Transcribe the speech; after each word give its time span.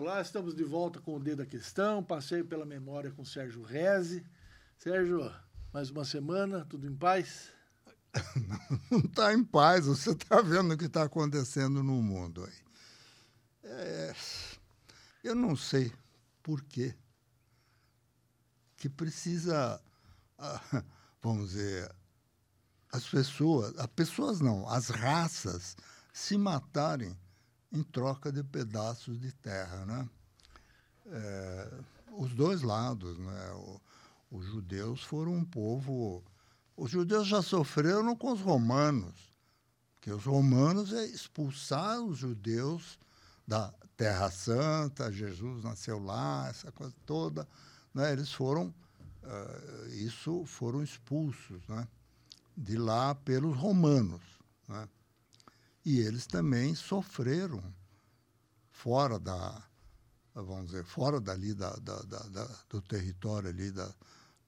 Olá, 0.00 0.22
estamos 0.22 0.54
de 0.54 0.64
volta 0.64 0.98
com 0.98 1.16
o 1.16 1.20
Dedo 1.20 1.44
da 1.44 1.46
Questão, 1.46 2.02
passeio 2.02 2.42
pela 2.46 2.64
memória 2.64 3.10
com 3.10 3.22
Sérgio 3.22 3.62
Reze. 3.62 4.24
Sérgio, 4.78 5.30
mais 5.74 5.90
uma 5.90 6.06
semana, 6.06 6.64
tudo 6.64 6.86
em 6.86 6.96
paz? 6.96 7.50
Não 8.90 9.00
está 9.00 9.34
em 9.34 9.44
paz, 9.44 9.84
você 9.84 10.12
está 10.12 10.40
vendo 10.40 10.72
o 10.72 10.78
que 10.78 10.86
está 10.86 11.02
acontecendo 11.02 11.82
no 11.82 12.02
mundo 12.02 12.46
aí. 12.46 12.62
É, 13.62 14.14
eu 15.22 15.34
não 15.34 15.54
sei 15.54 15.92
por 16.42 16.64
quê 16.64 16.96
que 18.78 18.88
precisa, 18.88 19.78
ah, 20.38 20.82
vamos 21.20 21.50
dizer, 21.50 21.94
as 22.90 23.06
pessoas, 23.06 23.78
as 23.78 23.86
pessoas 23.88 24.40
não, 24.40 24.66
as 24.66 24.88
raças 24.88 25.76
se 26.10 26.38
matarem 26.38 27.14
em 27.72 27.82
troca 27.82 28.32
de 28.32 28.42
pedaços 28.42 29.18
de 29.20 29.32
terra, 29.32 29.84
né? 29.86 30.08
É, 31.06 31.72
os 32.12 32.34
dois 32.34 32.62
lados, 32.62 33.18
né? 33.18 33.50
O, 33.52 33.80
os 34.30 34.46
judeus 34.46 35.02
foram 35.02 35.34
um 35.34 35.44
povo. 35.44 36.22
Os 36.76 36.90
judeus 36.90 37.26
já 37.26 37.42
sofreram 37.42 38.16
com 38.16 38.32
os 38.32 38.40
romanos, 38.40 39.14
porque 39.94 40.10
os 40.10 40.24
romanos 40.24 40.92
é 40.92 41.04
expulsar 41.06 42.00
os 42.00 42.18
judeus 42.18 42.98
da 43.46 43.72
Terra 43.96 44.30
Santa, 44.30 45.12
Jesus 45.12 45.62
nasceu 45.62 45.98
lá, 45.98 46.48
essa 46.48 46.72
coisa 46.72 46.94
toda, 47.04 47.46
né? 47.92 48.12
Eles 48.12 48.32
foram, 48.32 48.74
uh, 49.22 49.88
isso 49.88 50.46
foram 50.46 50.82
expulsos, 50.82 51.66
né? 51.68 51.86
De 52.56 52.78
lá 52.78 53.14
pelos 53.14 53.56
romanos, 53.56 54.22
né? 54.66 54.88
E 55.84 56.00
eles 56.00 56.26
também 56.26 56.74
sofreram 56.74 57.62
fora 58.70 59.18
da, 59.18 59.62
vamos 60.34 60.66
dizer, 60.66 60.84
fora 60.84 61.20
dali 61.20 61.54
da, 61.54 61.70
da, 61.76 61.96
da, 62.02 62.44
do 62.68 62.80
território 62.82 63.48
ali 63.48 63.70
da 63.70 63.92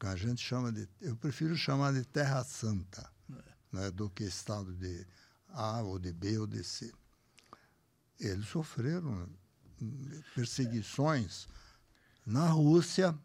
que 0.03 0.07
a 0.09 0.17
gente 0.17 0.43
chama 0.43 0.73
de, 0.73 0.89
eu 1.01 1.15
prefiro 1.15 1.57
chamar 1.57 1.93
de 1.93 2.05
Terra 2.05 2.43
Santa, 2.43 3.09
é. 3.31 3.43
né, 3.71 3.91
do 3.93 4.11
que 4.11 4.25
estado 4.25 4.75
de 4.75 5.07
A 5.51 5.81
ou 5.81 5.97
de 5.97 6.13
B 6.13 6.39
ou 6.39 6.47
de 6.47 6.65
C. 6.65 6.93
Eles 8.19 8.49
sofreram 8.49 9.29
perseguições 10.35 11.47
na 12.27 12.49
Rússia, 12.49 13.17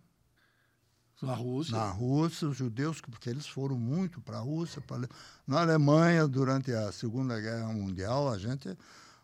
na 1.25 1.33
Rússia. 1.33 1.75
Na 1.75 1.89
Rússia, 1.89 2.47
os 2.47 2.57
judeus, 2.57 3.01
porque 3.01 3.29
eles 3.29 3.47
foram 3.47 3.77
muito 3.77 4.21
para 4.21 4.37
a 4.37 4.41
Rússia. 4.41 4.81
Pra... 4.81 4.99
Na 5.47 5.61
Alemanha, 5.61 6.27
durante 6.27 6.71
a 6.71 6.91
Segunda 6.91 7.39
Guerra 7.39 7.73
Mundial, 7.73 8.29
a 8.29 8.37
gente 8.37 8.77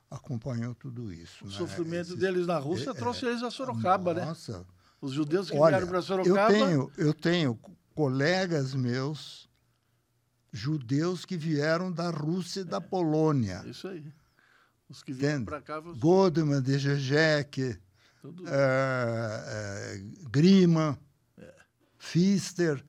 acompanhou 0.09 0.73
tudo 0.73 1.13
isso. 1.13 1.45
O 1.45 1.47
né? 1.47 1.53
sofrimento 1.53 2.09
Esse... 2.09 2.17
deles 2.17 2.47
na 2.47 2.57
Rússia 2.57 2.91
é, 2.91 2.93
trouxe 2.93 3.25
eles 3.25 3.43
a 3.43 3.51
Sorocaba, 3.51 4.13
né? 4.13 4.25
Nossa. 4.25 4.59
né? 4.59 4.65
Os 5.01 5.11
judeus 5.11 5.49
que 5.49 5.57
Olha, 5.57 5.77
vieram 5.77 5.87
para 5.87 6.01
Sorocaba. 6.01 6.53
Eu 6.53 6.65
tenho, 6.65 6.91
eu 6.97 7.13
tenho 7.13 7.59
colegas 7.93 8.73
meus, 8.73 9.49
judeus 10.51 11.25
que 11.25 11.37
vieram 11.37 11.91
da 11.91 12.09
Rússia 12.09 12.61
e 12.61 12.63
da 12.63 12.79
Polônia. 12.79 13.63
Isso 13.65 13.87
aí. 13.87 14.05
Os 14.89 15.03
que 15.03 15.13
vieram 15.13 15.45
para 15.45 15.61
cá. 15.61 15.79
Você... 15.79 15.99
Goldman, 15.99 16.61
Dejejek, 16.61 17.61
é, 17.63 17.79
é, 18.47 20.03
Grima. 20.29 20.97
Fister, 22.03 22.85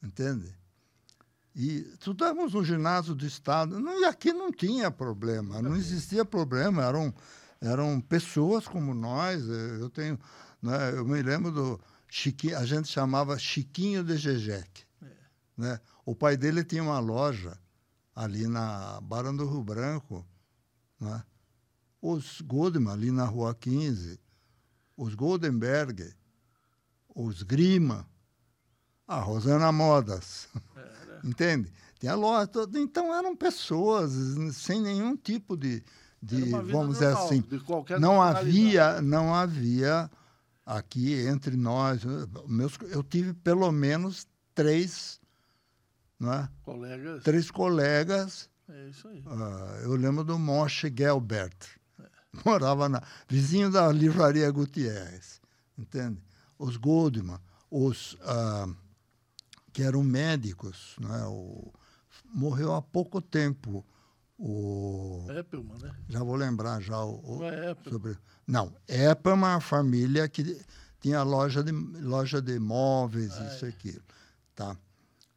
entende? 0.00 0.54
E 1.54 1.80
estudamos 1.92 2.54
no 2.54 2.64
ginásio 2.64 3.12
do 3.12 3.26
Estado. 3.26 3.80
Não, 3.80 4.00
e 4.00 4.04
aqui 4.04 4.32
não 4.32 4.52
tinha 4.52 4.88
problema, 4.88 5.60
não 5.60 5.74
existia 5.74 6.24
problema. 6.24 6.84
Eram, 6.84 7.12
eram 7.60 8.00
pessoas 8.00 8.68
como 8.68 8.94
nós. 8.94 9.44
Eu 9.46 9.90
tenho, 9.90 10.18
né, 10.62 10.92
eu 10.92 11.04
me 11.04 11.20
lembro 11.20 11.50
do 11.50 11.80
Chiquinho, 12.08 12.56
a 12.56 12.64
gente 12.64 12.88
chamava 12.88 13.36
Chiquinho 13.36 14.04
de 14.04 14.16
Jejec. 14.16 14.86
É. 15.02 15.06
Né? 15.56 15.80
O 16.06 16.14
pai 16.14 16.36
dele 16.36 16.62
tinha 16.62 16.84
uma 16.84 17.00
loja 17.00 17.58
ali 18.14 18.46
na 18.46 19.00
Barão 19.02 19.36
do 19.36 19.44
Rio 19.44 19.64
Branco. 19.64 20.24
Né? 21.00 21.22
Os 22.00 22.40
Goldman, 22.40 22.92
ali 22.92 23.10
na 23.10 23.24
Rua 23.24 23.54
15. 23.54 24.20
Os 24.96 25.14
Goldenberg. 25.16 26.14
Os 27.12 27.42
Grima 27.42 28.08
a 29.10 29.18
Rosana 29.18 29.72
Modas. 29.72 30.48
Era. 30.76 31.20
Entende? 31.24 31.72
Tinha 31.98 32.14
loja 32.14 32.46
toda. 32.46 32.78
Então 32.78 33.12
eram 33.12 33.34
pessoas 33.34 34.12
sem 34.54 34.80
nenhum 34.80 35.16
tipo 35.16 35.56
de. 35.56 35.82
de 36.22 36.50
vamos 36.50 36.94
dizer 36.94 37.08
assim. 37.08 37.42
não 37.98 38.22
havia, 38.22 39.02
não 39.02 39.34
havia 39.34 40.08
aqui 40.64 41.26
entre 41.26 41.56
nós. 41.56 42.02
Meus, 42.46 42.78
eu 42.88 43.02
tive 43.02 43.34
pelo 43.34 43.72
menos 43.72 44.28
três. 44.54 45.20
Né? 46.18 46.48
Colegas. 46.62 47.24
Três 47.24 47.50
colegas. 47.50 48.48
É 48.68 48.88
isso 48.88 49.08
aí. 49.08 49.24
Uh, 49.26 49.82
eu 49.82 49.96
lembro 49.96 50.22
do 50.22 50.38
Moshe 50.38 50.92
Gelbert. 50.96 51.56
É. 51.98 52.04
Morava 52.48 52.88
na, 52.88 53.02
vizinho 53.28 53.72
da 53.72 53.90
livraria 53.90 54.48
Gutierrez. 54.52 55.40
Entende? 55.76 56.22
Os 56.56 56.76
Goldman, 56.76 57.40
os. 57.68 58.12
Uh, 58.14 58.76
que 59.72 59.82
eram 59.82 60.02
médicos. 60.02 60.96
Né? 61.00 61.24
O, 61.26 61.72
morreu 62.32 62.74
há 62.74 62.82
pouco 62.82 63.20
tempo 63.20 63.84
o 64.38 65.26
Eppelman, 65.28 65.78
né? 65.78 65.94
Já 66.08 66.22
vou 66.22 66.34
lembrar 66.34 66.80
já 66.80 66.98
o, 67.04 67.40
Não 67.40 67.44
é 67.44 67.76
sobre 67.88 68.16
não 68.46 68.74
Eppelman, 68.88 69.56
a 69.56 69.60
família 69.60 70.26
que 70.28 70.58
tinha 70.98 71.22
loja 71.22 71.62
de 71.62 71.72
loja 71.72 72.40
de 72.40 72.58
móveis 72.58 73.32
ah, 73.38 73.46
isso 73.46 73.66
é. 73.66 73.68
aquilo, 73.68 74.02
tá? 74.54 74.76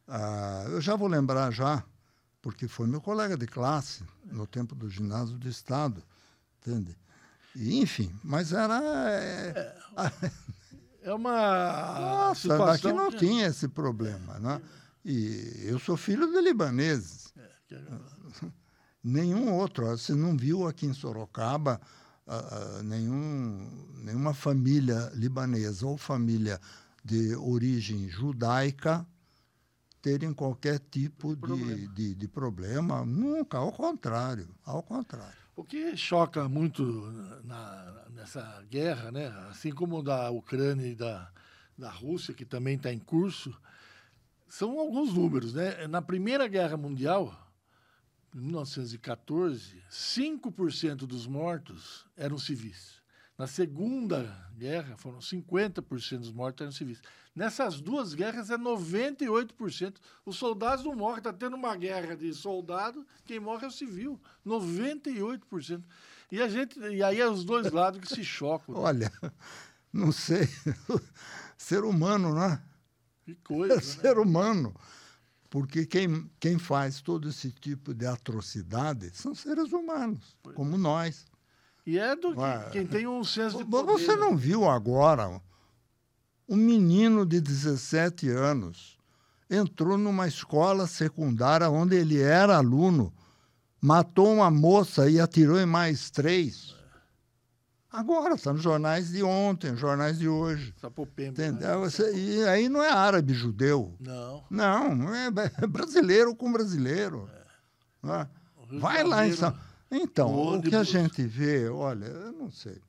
Ah, 0.08 0.64
eu 0.68 0.80
já 0.80 0.96
vou 0.96 1.06
lembrar 1.06 1.50
já 1.50 1.84
porque 2.40 2.66
foi 2.66 2.86
meu 2.86 3.00
colega 3.00 3.36
de 3.36 3.46
classe 3.46 4.02
no 4.24 4.46
tempo 4.46 4.74
do 4.74 4.88
ginásio 4.88 5.36
do 5.36 5.48
estado, 5.48 6.02
entende? 6.60 6.96
E, 7.54 7.80
enfim, 7.80 8.10
mas 8.22 8.52
era 8.52 8.80
é, 9.10 9.76
é, 11.04 11.10
é 11.10 11.14
uma 11.14 12.00
Nossa, 12.00 12.40
situação... 12.40 12.90
Aqui 12.90 12.92
não 12.92 13.10
tinha 13.10 13.46
esse 13.46 13.68
problema, 13.68 14.38
né? 14.38 14.60
E 15.04 15.64
eu 15.64 15.78
sou 15.78 15.96
filho 15.96 16.26
de 16.32 16.40
libaneses. 16.40 17.32
É, 17.36 17.50
que... 17.68 17.76
Nenhum 19.04 19.52
outro. 19.52 19.86
Você 19.86 20.14
não 20.14 20.36
viu 20.36 20.66
aqui 20.66 20.86
em 20.86 20.94
Sorocaba 20.94 21.78
uh, 22.26 22.82
nenhum, 22.82 23.70
nenhuma 24.02 24.32
família 24.32 25.12
libanesa 25.14 25.86
ou 25.86 25.98
família 25.98 26.58
de 27.04 27.36
origem 27.36 28.08
judaica 28.08 29.06
terem 30.00 30.32
qualquer 30.32 30.78
tipo 30.78 31.34
de, 31.34 31.40
problema. 31.40 31.74
De, 31.74 31.88
de, 31.88 32.14
de 32.14 32.28
problema. 32.28 33.04
Nunca, 33.04 33.58
ao 33.58 33.72
contrário. 33.72 34.48
Ao 34.64 34.82
contrário. 34.82 35.43
O 35.56 35.62
que 35.62 35.96
choca 35.96 36.48
muito 36.48 36.82
na, 37.44 38.06
nessa 38.10 38.64
guerra, 38.68 39.12
né? 39.12 39.28
assim 39.48 39.70
como 39.70 40.02
da 40.02 40.28
Ucrânia 40.30 40.86
e 40.86 40.96
da, 40.96 41.30
da 41.78 41.90
Rússia, 41.90 42.34
que 42.34 42.44
também 42.44 42.74
está 42.76 42.92
em 42.92 42.98
curso, 42.98 43.56
são 44.48 44.80
alguns 44.80 45.14
números. 45.14 45.54
Né? 45.54 45.86
Na 45.86 46.02
Primeira 46.02 46.48
Guerra 46.48 46.76
Mundial, 46.76 47.32
em 48.34 48.40
1914, 48.40 49.80
5% 49.88 51.06
dos 51.06 51.24
mortos 51.24 52.04
eram 52.16 52.36
civis. 52.36 53.00
Na 53.36 53.46
Segunda 53.46 54.48
Guerra, 54.56 54.96
foram 54.96 55.18
50% 55.18 56.18
dos 56.18 56.32
mortos 56.32 56.62
eram 56.62 56.72
civis. 56.72 57.00
Nessas 57.34 57.80
duas 57.80 58.14
guerras 58.14 58.50
é 58.50 58.56
98%. 58.56 59.96
Os 60.24 60.36
soldados 60.36 60.84
não 60.84 60.94
morrem. 60.94 61.18
Está 61.18 61.32
tendo 61.32 61.56
uma 61.56 61.74
guerra 61.74 62.16
de 62.16 62.32
soldado, 62.32 63.04
quem 63.24 63.40
morre 63.40 63.64
é 63.64 63.68
o 63.68 63.72
civil. 63.72 64.20
98%. 64.46 65.82
E, 66.30 66.40
a 66.40 66.48
gente, 66.48 66.78
e 66.78 67.02
aí 67.02 67.20
é 67.20 67.28
os 67.28 67.44
dois 67.44 67.70
lados 67.72 68.00
que 68.00 68.06
se 68.06 68.24
chocam. 68.24 68.74
Né? 68.74 68.80
Olha, 68.80 69.12
não 69.92 70.12
sei. 70.12 70.48
Ser 71.58 71.82
humano, 71.82 72.34
né? 72.34 72.62
Que 73.24 73.34
coisa. 73.36 73.74
É 73.78 73.80
ser 73.80 74.14
né? 74.14 74.22
humano. 74.22 74.74
Porque 75.50 75.86
quem, 75.86 76.30
quem 76.38 76.58
faz 76.58 77.00
todo 77.00 77.28
esse 77.28 77.50
tipo 77.50 77.94
de 77.94 78.06
atrocidade 78.06 79.10
são 79.14 79.34
seres 79.34 79.72
humanos, 79.72 80.36
pois. 80.42 80.56
como 80.56 80.76
nós. 80.76 81.26
E 81.86 81.98
é 81.98 82.16
do 82.16 82.34
que, 82.34 82.70
quem 82.72 82.86
tem 82.86 83.06
um 83.06 83.22
senso 83.22 83.58
de 83.58 83.64
poder. 83.64 83.92
Você 83.92 84.16
não 84.16 84.36
viu 84.36 84.68
agora 84.68 85.40
um 86.48 86.56
menino 86.56 87.24
de 87.26 87.40
17 87.40 88.28
anos 88.30 88.94
entrou 89.50 89.96
numa 89.96 90.26
escola 90.26 90.86
secundária 90.86 91.68
onde 91.70 91.96
ele 91.96 92.20
era 92.20 92.56
aluno, 92.56 93.12
matou 93.80 94.32
uma 94.32 94.50
moça 94.50 95.08
e 95.08 95.20
atirou 95.20 95.58
em 95.60 95.66
mais 95.66 96.10
três. 96.10 96.74
Agora, 97.90 98.34
está 98.34 98.52
nos 98.52 98.62
jornais 98.62 99.10
de 99.10 99.22
ontem, 99.22 99.76
jornais 99.76 100.18
de 100.18 100.28
hoje. 100.28 100.74
Sapopemba, 100.80 101.40
né? 101.40 101.48
Entendeu? 101.48 101.80
Né? 101.80 101.88
Você, 101.88 102.12
e 102.12 102.42
aí 102.48 102.68
não 102.68 102.82
é 102.82 102.90
árabe 102.90 103.32
judeu. 103.32 103.94
Não. 104.00 104.44
Não, 104.50 105.14
é 105.14 105.30
brasileiro 105.66 106.34
com 106.34 106.52
brasileiro. 106.52 107.30
É. 107.32 108.06
Né? 108.06 108.28
Vai 108.80 109.04
lá 109.04 109.26
em 109.26 109.32
São... 109.32 109.54
Então, 109.90 110.56
o 110.56 110.62
que 110.62 110.74
a 110.74 110.82
gente 110.82 111.22
vê, 111.26 111.68
olha, 111.68 112.06
eu 112.06 112.32
não 112.32 112.50
sei. 112.50 112.80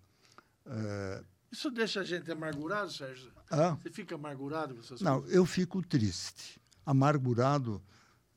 É... 0.65 1.23
Isso 1.51 1.69
deixa 1.69 2.01
a 2.01 2.03
gente 2.03 2.31
amargurado, 2.31 2.91
Sérgio? 2.91 3.31
Ah? 3.49 3.77
Você 3.81 3.89
fica 3.89 4.15
amargurado 4.15 4.73
com 4.73 4.81
essas 4.81 5.01
Não, 5.01 5.19
coisas? 5.21 5.35
eu 5.35 5.45
fico 5.45 5.81
triste. 5.81 6.59
Amargurado 6.85 7.81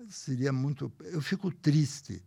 seria 0.09 0.53
muito. 0.53 0.93
Eu 1.01 1.21
fico 1.21 1.51
triste. 1.51 2.23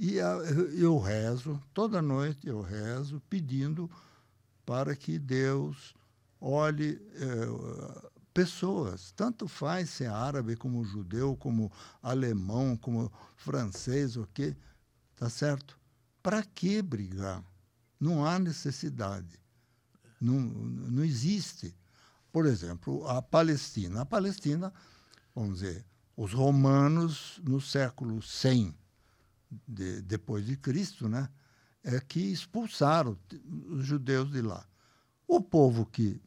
E 0.00 0.16
eu 0.16 0.96
rezo, 0.98 1.60
toda 1.74 2.00
noite 2.00 2.46
eu 2.46 2.60
rezo, 2.60 3.20
pedindo 3.28 3.90
para 4.64 4.94
que 4.94 5.18
Deus 5.18 5.92
olhe 6.40 7.02
eh, 7.16 8.08
pessoas, 8.32 9.10
tanto 9.16 9.48
faz 9.48 9.90
se 9.90 10.04
é 10.04 10.06
árabe 10.06 10.54
como 10.54 10.84
judeu, 10.84 11.36
como 11.36 11.72
alemão, 12.00 12.76
como 12.76 13.10
francês, 13.34 14.16
o 14.16 14.28
quê, 14.32 14.56
tá 15.18 15.28
certo? 15.28 15.78
Para 16.22 16.42
que 16.42 16.80
brigar? 16.80 17.42
Não 17.98 18.24
há 18.24 18.38
necessidade. 18.38 19.38
Não, 20.20 20.38
não 20.38 21.04
existe. 21.04 21.74
Por 22.32 22.46
exemplo, 22.46 23.06
a 23.08 23.20
Palestina. 23.20 24.02
A 24.02 24.06
Palestina, 24.06 24.72
vamos 25.34 25.60
dizer, 25.60 25.84
os 26.16 26.32
romanos 26.32 27.40
no 27.44 27.60
século 27.60 28.22
100 28.22 28.74
de, 29.66 30.02
depois 30.02 30.46
de 30.46 30.56
Cristo, 30.56 31.08
né, 31.08 31.28
é 31.82 32.00
que 32.00 32.20
expulsaram 32.20 33.18
os 33.70 33.84
judeus 33.84 34.30
de 34.30 34.42
lá. 34.42 34.66
O 35.26 35.40
povo 35.40 35.86
que, 35.86 36.20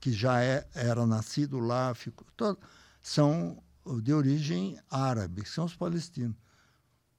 que 0.00 0.12
já 0.12 0.42
é, 0.42 0.66
era 0.74 1.06
nascido 1.06 1.58
lá 1.58 1.94
ficou, 1.94 2.26
todo, 2.36 2.58
são 3.02 3.62
de 4.02 4.12
origem 4.12 4.78
árabe, 4.90 5.46
são 5.46 5.64
os 5.64 5.74
palestinos. 5.74 6.36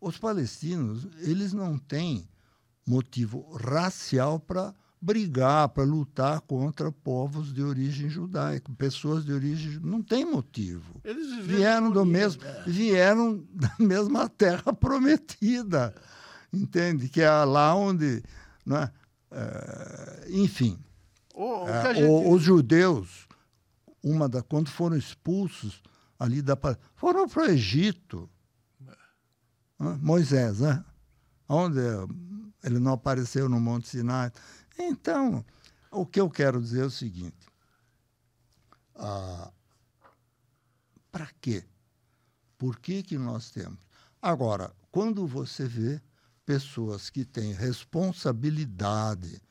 Os 0.01 0.17
palestinos, 0.17 1.07
eles 1.19 1.51
não 1.53 1.77
têm 1.77 2.27
motivo 2.85 3.51
racial 3.55 4.39
para 4.39 4.73
brigar, 5.01 5.69
para 5.69 5.83
lutar 5.83 6.41
contra 6.41 6.91
povos 6.91 7.53
de 7.53 7.63
origem 7.63 8.09
judaica, 8.09 8.71
pessoas 8.77 9.23
de 9.23 9.31
origem 9.31 9.79
não 9.81 10.01
tem 10.01 10.25
motivo. 10.25 10.99
Eles 11.03 11.45
vieram 11.45 11.89
do 11.89 12.05
mesmo, 12.05 12.43
né? 12.43 12.63
vieram 12.67 13.45
da 13.53 13.73
mesma 13.79 14.27
terra 14.27 14.73
prometida, 14.73 15.95
entende? 16.51 17.07
Que 17.07 17.21
é 17.21 17.31
lá 17.31 17.73
onde, 17.75 18.21
né? 18.65 18.91
É, 19.31 20.27
enfim, 20.31 20.77
o, 21.33 21.67
é, 21.67 21.95
gente... 21.95 22.05
os 22.05 22.41
judeus, 22.41 23.27
uma 24.03 24.27
da 24.27 24.41
quando 24.41 24.69
foram 24.69 24.97
expulsos 24.97 25.81
ali 26.17 26.41
da 26.41 26.57
foram 26.95 27.29
para 27.29 27.43
o 27.43 27.45
Egito, 27.45 28.29
Moisés, 29.79 30.59
né? 30.59 30.83
Onde 31.47 31.79
ele 32.63 32.79
não 32.79 32.93
apareceu 32.93 33.47
no 33.47 33.59
Monte 33.59 33.87
Sinai. 33.87 34.31
Então, 34.77 35.43
o 35.89 36.05
que 36.05 36.19
eu 36.19 36.29
quero 36.29 36.61
dizer 36.61 36.81
é 36.81 36.85
o 36.85 36.91
seguinte: 36.91 37.47
ah, 38.95 39.51
para 41.11 41.29
quê? 41.39 41.63
Por 42.57 42.77
que, 42.77 43.01
que 43.01 43.17
nós 43.17 43.49
temos? 43.49 43.79
Agora, 44.21 44.75
quando 44.91 45.25
você 45.25 45.65
vê 45.65 46.01
pessoas 46.45 47.09
que 47.09 47.23
têm 47.23 47.53
responsabilidade 47.53 49.41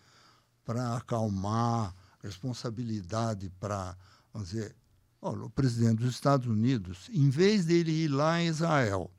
para 0.64 0.96
acalmar, 0.96 1.94
responsabilidade 2.22 3.48
para, 3.58 3.96
vamos 4.32 4.50
dizer, 4.50 4.76
olha, 5.22 5.44
o 5.44 5.50
presidente 5.50 6.00
dos 6.00 6.14
Estados 6.14 6.46
Unidos, 6.46 7.08
em 7.10 7.30
vez 7.30 7.64
dele 7.64 7.92
ir 7.92 8.08
lá 8.08 8.40
em 8.42 8.48
Israel 8.48 9.10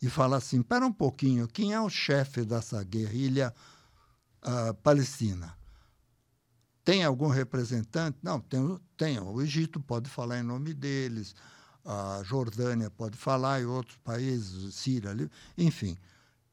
e 0.00 0.08
falar 0.08 0.38
assim, 0.38 0.60
espera 0.60 0.86
um 0.86 0.92
pouquinho, 0.92 1.48
quem 1.48 1.72
é 1.72 1.80
o 1.80 1.88
chefe 1.88 2.44
dessa 2.44 2.82
guerrilha 2.84 3.54
uh, 4.42 4.74
Palestina. 4.74 5.56
Tem 6.84 7.02
algum 7.02 7.28
representante? 7.28 8.16
Não, 8.22 8.38
tem, 8.38 8.78
tem. 8.96 9.18
O 9.18 9.42
Egito 9.42 9.80
pode 9.80 10.08
falar 10.08 10.38
em 10.38 10.42
nome 10.42 10.72
deles, 10.72 11.34
a 11.84 12.20
Jordânia 12.22 12.90
pode 12.90 13.16
falar 13.16 13.60
e 13.60 13.64
outros 13.64 13.96
países, 13.98 14.74
Síria, 14.74 15.14
enfim. 15.56 15.96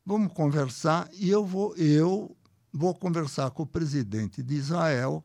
Vamos 0.05 0.33
conversar 0.33 1.09
e 1.13 1.29
eu 1.29 1.45
vou, 1.45 1.75
eu 1.75 2.35
vou 2.71 2.95
conversar 2.95 3.51
com 3.51 3.63
o 3.63 3.67
presidente 3.67 4.41
de 4.41 4.55
Israel 4.55 5.23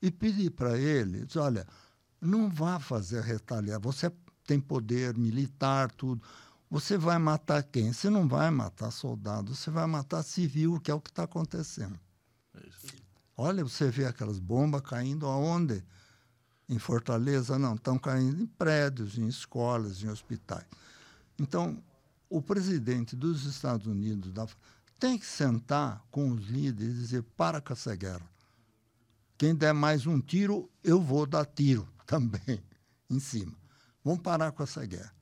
e 0.00 0.10
pedir 0.10 0.50
para 0.50 0.78
ele, 0.78 1.26
olha, 1.36 1.66
não 2.20 2.48
vá 2.48 2.78
fazer 2.78 3.22
retaliar, 3.22 3.80
você 3.80 4.12
tem 4.46 4.60
poder 4.60 5.16
militar, 5.16 5.90
tudo. 5.90 6.22
Você 6.70 6.98
vai 6.98 7.18
matar 7.18 7.62
quem? 7.62 7.92
Você 7.92 8.10
não 8.10 8.28
vai 8.28 8.50
matar 8.50 8.90
soldado, 8.90 9.54
você 9.54 9.70
vai 9.70 9.86
matar 9.86 10.22
civil, 10.22 10.78
que 10.80 10.90
é 10.90 10.94
o 10.94 11.00
que 11.00 11.10
está 11.10 11.22
acontecendo. 11.22 11.98
É 12.54 12.60
Olha, 13.36 13.64
você 13.64 13.90
vê 13.90 14.04
aquelas 14.04 14.38
bombas 14.38 14.82
caindo 14.82 15.26
aonde? 15.26 15.82
Em 16.68 16.78
Fortaleza? 16.78 17.58
Não, 17.58 17.76
estão 17.76 17.98
caindo 17.98 18.42
em 18.42 18.46
prédios, 18.46 19.16
em 19.16 19.26
escolas, 19.26 20.02
em 20.02 20.08
hospitais. 20.08 20.66
Então, 21.38 21.82
o 22.28 22.42
presidente 22.42 23.16
dos 23.16 23.46
Estados 23.46 23.86
Unidos 23.86 24.32
da, 24.32 24.46
tem 24.98 25.18
que 25.18 25.24
sentar 25.24 26.04
com 26.10 26.30
os 26.30 26.46
líderes 26.48 26.96
e 26.96 26.98
dizer: 26.98 27.22
para 27.22 27.60
com 27.60 27.72
essa 27.72 27.94
guerra. 27.94 28.28
Quem 29.38 29.54
der 29.54 29.72
mais 29.72 30.04
um 30.04 30.20
tiro, 30.20 30.68
eu 30.82 31.00
vou 31.00 31.24
dar 31.24 31.46
tiro 31.46 31.88
também 32.04 32.62
em 33.08 33.20
cima. 33.20 33.56
Vamos 34.04 34.20
parar 34.20 34.52
com 34.52 34.62
essa 34.62 34.84
guerra. 34.84 35.17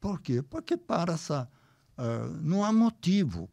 Por 0.00 0.20
quê? 0.20 0.42
Porque 0.42 0.76
para 0.76 1.14
essa. 1.14 1.48
Uh, 1.96 2.38
não 2.40 2.64
há 2.64 2.72
motivo. 2.72 3.48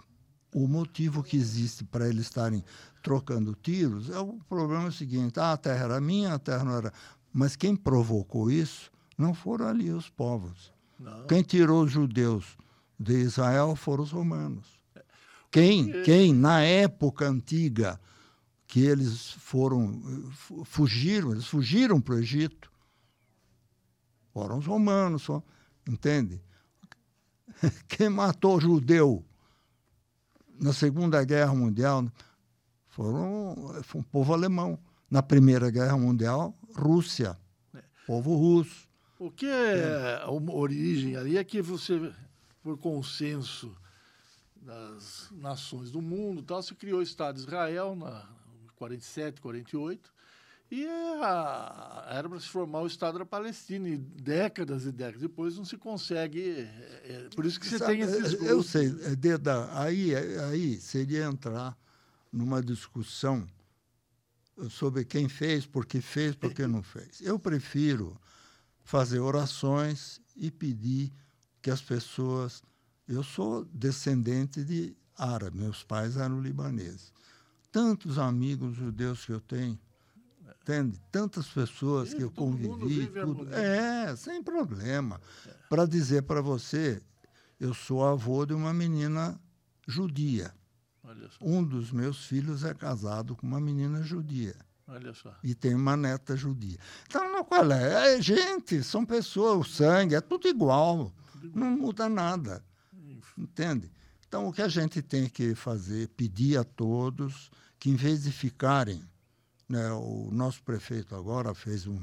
O 0.54 0.68
motivo 0.68 1.22
que 1.22 1.36
existe 1.36 1.84
para 1.84 2.08
eles 2.08 2.28
estarem 2.28 2.64
trocando 3.04 3.54
tiros 3.56 4.10
é 4.10 4.20
o 4.20 4.40
problema 4.48 4.88
é 4.88 4.92
seguinte: 4.92 5.40
ah, 5.40 5.54
a 5.54 5.58
terra 5.58 5.86
era 5.86 6.02
minha, 6.02 6.34
a 6.34 6.40
terra 6.40 6.64
não 6.64 6.78
era. 6.78 6.94
Mas 7.34 7.56
quem 7.56 7.76
provocou 7.76 8.50
isso 8.50 8.90
não 9.18 9.34
foram 9.34 9.68
ali 9.68 9.92
os 9.92 10.10
povos. 10.10 10.74
Não. 11.00 11.28
Quem 11.28 11.42
tirou 11.42 11.84
os 11.84 11.92
judeus 11.92 12.58
de 13.00 13.14
Israel 13.14 13.76
foram 13.76 14.04
os 14.04 14.12
romanos. 14.12 14.80
Quem, 15.52 16.04
quem 16.04 16.34
na 16.34 16.62
época 16.62 17.28
antiga 17.28 18.00
que 18.68 18.82
eles 18.82 19.32
foram 19.32 20.02
fugiram, 20.66 21.32
eles 21.32 21.46
fugiram 21.46 22.02
para 22.02 22.16
o 22.16 22.20
Egito, 22.20 22.72
foram 24.34 24.58
os 24.58 24.66
romanos. 24.66 25.24
Foram, 25.24 25.44
Entende? 25.88 26.42
Quem 27.88 28.10
matou 28.10 28.60
judeu 28.60 29.24
na 30.60 30.74
Segunda 30.74 31.24
Guerra 31.24 31.54
Mundial 31.54 32.12
foram, 32.88 33.82
foi 33.84 34.02
um 34.02 34.04
povo 34.04 34.34
alemão. 34.34 34.80
Na 35.10 35.22
Primeira 35.22 35.70
Guerra 35.70 35.98
Mundial, 35.98 36.58
Rússia, 36.76 37.38
é. 37.76 37.84
povo 38.08 38.36
russo. 38.36 38.90
O 39.20 39.30
que 39.30 39.46
é 39.46 40.20
a 40.22 40.30
origem 40.30 41.16
ali 41.16 41.38
é 41.38 41.44
que 41.44 41.62
você, 41.62 42.12
por 42.64 42.78
consenso 42.78 43.78
das 44.56 45.30
nações 45.32 45.92
do 45.92 46.02
mundo, 46.02 46.42
tal, 46.42 46.62
se 46.64 46.74
criou 46.74 47.00
o 47.00 47.04
Estado 47.04 47.36
de 47.36 47.42
Israel 47.42 47.96
na 47.96 48.28
47, 48.76 49.40
48, 49.40 50.12
e 50.76 50.88
a, 50.88 52.08
era 52.10 52.28
para 52.28 52.40
se 52.40 52.48
formar 52.48 52.82
o 52.82 52.88
Estado 52.88 53.20
da 53.20 53.26
Palestina. 53.26 53.88
E 53.88 53.98
décadas 53.98 54.86
e 54.86 54.92
décadas 54.92 55.22
depois 55.22 55.58
não 55.58 55.64
se 55.64 55.78
consegue. 55.78 56.42
É, 56.50 57.28
é 57.28 57.30
por 57.36 57.46
isso 57.46 57.60
que 57.60 57.68
você 57.68 57.78
Sabe, 57.78 57.94
tem 57.94 58.02
esses 58.02 58.34
grupos. 58.34 58.48
Eu 58.48 58.64
sei, 58.64 58.88
é, 59.04 59.16
Deda, 59.16 59.70
aí, 59.80 60.14
aí 60.16 60.80
seria 60.80 61.26
entrar 61.26 61.78
numa 62.32 62.62
discussão 62.62 63.48
sobre 64.70 65.06
quem 65.06 65.30
fez, 65.30 65.66
por 65.66 65.86
que 65.86 66.02
fez, 66.02 66.36
por 66.36 66.54
que 66.54 66.68
não 66.68 66.84
fez. 66.84 67.22
Eu 67.22 67.40
prefiro 67.40 68.20
fazer 68.84 69.20
orações 69.20 70.22
e 70.36 70.52
pedir 70.52 71.12
que 71.62 71.72
as 71.72 71.82
pessoas. 71.82 72.62
Eu 73.08 73.24
sou 73.24 73.66
descendente 73.66 74.64
de 74.64 74.96
árabe, 75.18 75.58
meus 75.58 75.84
pais 75.84 76.18
eram 76.18 76.42
libaneses. 76.42 77.14
Tantos 77.72 78.18
amigos 78.18 78.76
judeus 78.76 79.26
que 79.26 79.32
eu 79.32 79.40
tenho, 79.40 79.80
entende? 80.66 81.00
Tantas 81.12 81.48
pessoas 81.48 82.14
que 82.14 82.24
eu 82.24 82.32
convivi, 82.32 83.06
tudo. 83.08 83.54
É, 83.54 84.16
sem 84.16 84.42
problema. 84.42 85.22
É. 85.46 85.52
Para 85.70 85.86
dizer 85.86 86.24
para 86.24 86.42
você, 86.42 87.02
eu 87.60 87.74
sou 87.74 88.04
avô 88.04 88.46
de 88.46 88.54
uma 88.54 88.74
menina 88.74 89.40
judia. 89.88 90.52
Um 91.40 91.64
dos 91.64 91.92
meus 91.92 92.26
filhos 92.26 92.64
é 92.64 92.74
casado 92.74 93.36
com 93.36 93.46
uma 93.46 93.62
menina 93.62 94.02
judia. 94.02 94.56
Olha 94.88 95.14
só. 95.14 95.36
E 95.44 95.54
tem 95.54 95.76
uma 95.76 95.96
neta 95.96 96.36
judia. 96.36 96.78
Então, 97.08 97.32
não, 97.32 97.44
qual 97.44 97.72
é? 97.72 98.16
é? 98.16 98.22
Gente, 98.22 98.84
são 98.84 99.06
pessoas, 99.06 99.68
o 99.68 99.70
sangue, 99.70 100.16
é 100.16 100.22
tudo 100.22 100.48
igual. 100.48 101.12
Tudo 101.32 101.48
igual. 101.48 101.64
Não 101.64 101.78
muda 101.78 102.10
nada. 102.10 102.64
Entende? 103.38 103.92
Então, 104.28 104.48
o 104.48 104.54
que 104.54 104.62
a 104.62 104.68
gente 104.68 105.02
tem 105.02 105.30
que 105.30 105.54
fazer, 105.54 106.08
pedir 106.10 106.58
a 106.58 106.64
todos 106.64 107.52
que, 107.80 107.90
em 107.90 107.96
vez 107.96 108.24
de 108.24 108.32
ficarem 108.32 109.04
né, 109.68 109.92
o 109.92 110.30
nosso 110.32 110.62
prefeito 110.64 111.16
agora 111.16 111.54
fez 111.54 111.88
um, 111.88 112.00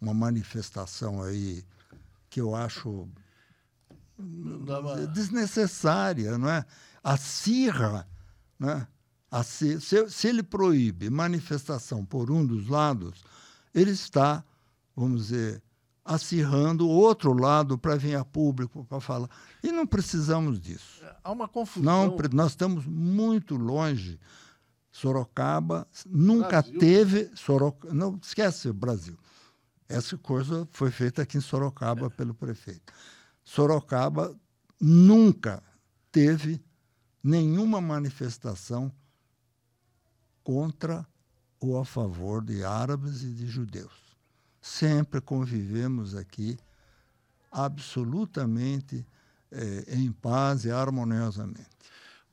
uma 0.00 0.12
manifestação 0.12 1.22
aí 1.22 1.64
que 2.28 2.40
eu 2.40 2.54
acho 2.54 3.08
desnecessária, 5.12 6.38
não 6.38 6.48
é? 6.48 6.64
Acirra, 7.02 8.08
né? 8.58 8.86
Se, 9.44 9.80
se, 9.80 10.08
se 10.08 10.28
ele 10.28 10.42
proíbe 10.42 11.10
manifestação 11.10 12.04
por 12.04 12.30
um 12.30 12.46
dos 12.46 12.68
lados, 12.68 13.24
ele 13.74 13.90
está, 13.90 14.44
vamos 14.94 15.26
dizer, 15.26 15.60
acirrando 16.04 16.86
o 16.86 16.90
outro 16.90 17.32
lado 17.32 17.76
para 17.76 17.96
vir 17.96 18.14
a 18.14 18.24
público 18.24 18.84
para 18.84 19.00
falar. 19.00 19.28
E 19.62 19.72
não 19.72 19.86
precisamos 19.86 20.60
disso. 20.60 21.02
Há 21.22 21.32
uma 21.32 21.48
confusão. 21.48 22.06
Não, 22.08 22.16
nós 22.32 22.52
estamos 22.52 22.84
muito 22.86 23.56
longe. 23.56 24.20
Sorocaba 24.96 25.86
nunca 26.06 26.62
Brasil. 26.62 26.78
teve. 26.78 27.30
Sorocaba, 27.34 27.92
não 27.92 28.18
esquece 28.22 28.68
o 28.68 28.74
Brasil. 28.74 29.18
Essa 29.88 30.16
coisa 30.16 30.66
foi 30.72 30.90
feita 30.90 31.22
aqui 31.22 31.38
em 31.38 31.40
Sorocaba 31.40 32.06
é. 32.06 32.10
pelo 32.10 32.34
prefeito. 32.34 32.92
Sorocaba 33.42 34.34
nunca 34.80 35.62
teve 36.10 36.64
nenhuma 37.22 37.80
manifestação 37.80 38.92
contra 40.42 41.06
ou 41.58 41.78
a 41.78 41.84
favor 41.84 42.44
de 42.44 42.62
árabes 42.64 43.22
e 43.22 43.32
de 43.32 43.46
judeus 43.46 44.04
sempre 44.64 45.20
convivemos 45.20 46.14
aqui 46.14 46.56
absolutamente 47.52 49.06
é, 49.52 49.94
em 49.94 50.10
paz 50.10 50.64
e 50.64 50.70
harmoniosamente. 50.70 51.68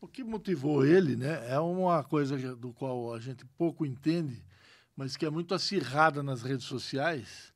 O 0.01 0.07
que 0.07 0.23
motivou 0.23 0.85
ele, 0.85 1.15
né, 1.15 1.47
é 1.47 1.59
uma 1.59 2.03
coisa 2.03 2.55
do 2.55 2.73
qual 2.73 3.13
a 3.13 3.19
gente 3.19 3.45
pouco 3.57 3.85
entende, 3.85 4.43
mas 4.95 5.15
que 5.15 5.25
é 5.25 5.29
muito 5.29 5.53
acirrada 5.53 6.21
nas 6.23 6.41
redes 6.41 6.65
sociais, 6.65 7.53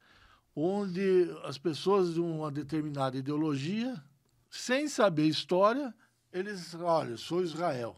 onde 0.55 1.27
as 1.43 1.57
pessoas 1.57 2.13
de 2.13 2.21
uma 2.21 2.51
determinada 2.51 3.17
ideologia, 3.17 4.01
sem 4.49 4.87
saber 4.87 5.27
história, 5.27 5.93
eles, 6.31 6.73
olha, 6.75 7.17
sou 7.17 7.43
Israel. 7.43 7.95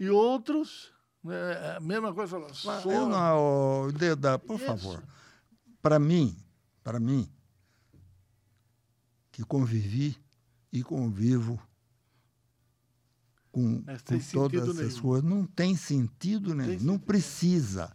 E 0.00 0.08
outros, 0.08 0.90
né, 1.22 1.76
a 1.76 1.80
mesma 1.80 2.12
coisa, 2.14 2.40
falam, 2.40 2.54
sou... 2.54 2.90
Eu 2.90 3.06
não, 3.06 3.92
Deda, 3.92 4.38
por 4.38 4.56
Isso. 4.56 4.64
favor 4.64 5.02
para 5.82 5.98
mim, 5.98 6.36
para 6.84 7.00
mim, 7.00 7.28
que 9.32 9.42
convivi 9.44 10.16
e 10.72 10.82
convivo 10.82 11.60
com, 13.52 13.82
com 13.82 14.18
todas 14.32 14.62
essas 14.62 14.76
nenhum. 14.76 15.00
coisas, 15.00 15.30
não 15.30 15.46
tem 15.46 15.76
sentido 15.76 16.54
nenhum, 16.54 16.78
tem 16.78 16.86
não 16.86 16.98
precisa. 16.98 17.94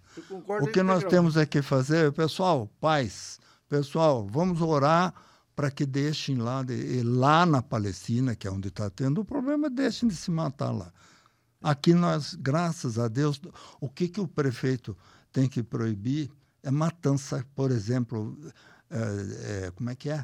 O 0.62 0.68
que 0.68 0.84
nós 0.84 1.04
temos 1.04 1.36
é 1.36 1.46
que 1.46 1.64
fazer, 1.64 2.14
pessoal, 2.14 2.68
paz, 2.80 3.40
pessoal, 3.68 4.28
vamos 4.32 4.62
orar 4.62 5.14
para 5.56 5.72
que 5.72 5.88
deixem 5.88 6.38
lá, 6.38 6.62
de, 6.62 7.02
lá 7.02 7.44
na 7.44 7.64
Palestina, 7.64 8.36
que 8.36 8.48
é 8.48 8.52
onde 8.52 8.68
está 8.68 8.90
tendo 8.92 9.22
o 9.22 9.26
problema, 9.26 9.68
deixem 9.70 10.08
de 10.08 10.16
se 10.16 10.30
matar 10.30 10.72
lá. 10.72 10.94
Aqui 11.62 11.96
nós, 11.96 12.36
graças 12.36 13.00
a 13.00 13.08
Deus, 13.08 13.42
o 13.82 13.90
que, 13.90 14.08
que 14.08 14.22
o 14.22 14.28
prefeito 14.28 14.96
tem 15.32 15.50
que 15.50 15.64
proibir 15.64 16.32
é 16.62 16.70
matança, 16.70 17.44
por 17.56 17.72
exemplo, 17.72 18.38
é, 18.92 19.66
é, 19.66 19.72
como 19.72 19.90
é 19.90 19.96
que 19.96 20.10
é? 20.12 20.24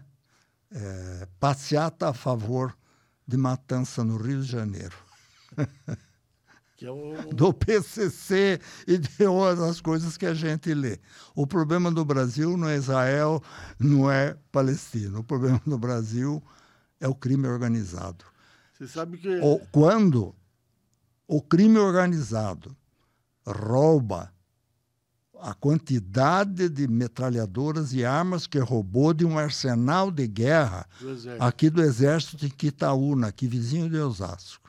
é? 0.71 1.27
Passeata 1.39 2.09
a 2.09 2.13
favor 2.13 2.77
de 3.27 3.35
matança 3.35 4.03
no 4.03 4.17
Rio 4.17 4.41
de 4.41 4.47
Janeiro. 4.47 4.95
É 6.81 6.91
o... 6.91 7.33
Do 7.33 7.53
PCC 7.53 8.59
e 8.85 8.97
de 8.97 9.25
outras 9.25 9.79
coisas 9.79 10.17
que 10.17 10.25
a 10.25 10.33
gente 10.33 10.73
lê. 10.73 10.99
O 11.33 11.47
problema 11.47 11.89
do 11.89 12.03
Brasil 12.03 12.57
não 12.57 12.67
é 12.67 12.75
Israel, 12.75 13.41
não 13.79 14.11
é 14.11 14.35
Palestina. 14.51 15.19
O 15.19 15.23
problema 15.23 15.61
do 15.65 15.77
Brasil 15.77 16.43
é 16.99 17.07
o 17.07 17.15
crime 17.15 17.47
organizado. 17.47 18.25
Você 18.73 18.85
sabe 18.85 19.17
que. 19.17 19.29
Quando 19.71 20.35
o 21.25 21.41
crime 21.41 21.77
organizado 21.77 22.75
rouba 23.45 24.33
a 25.39 25.53
quantidade 25.53 26.69
de 26.69 26.87
metralhadoras 26.87 27.93
e 27.93 28.05
armas 28.05 28.47
que 28.47 28.57
roubou 28.59 29.13
de 29.13 29.25
um 29.25 29.37
arsenal 29.37 30.09
de 30.09 30.25
guerra 30.25 30.87
do 30.99 31.43
aqui 31.43 31.69
do 31.69 31.81
Exército 31.81 32.45
em 32.45 32.49
Quitaúna, 32.49 33.27
aqui 33.27 33.47
vizinho 33.47 33.89
de 33.89 33.97
Osasco. 33.97 34.62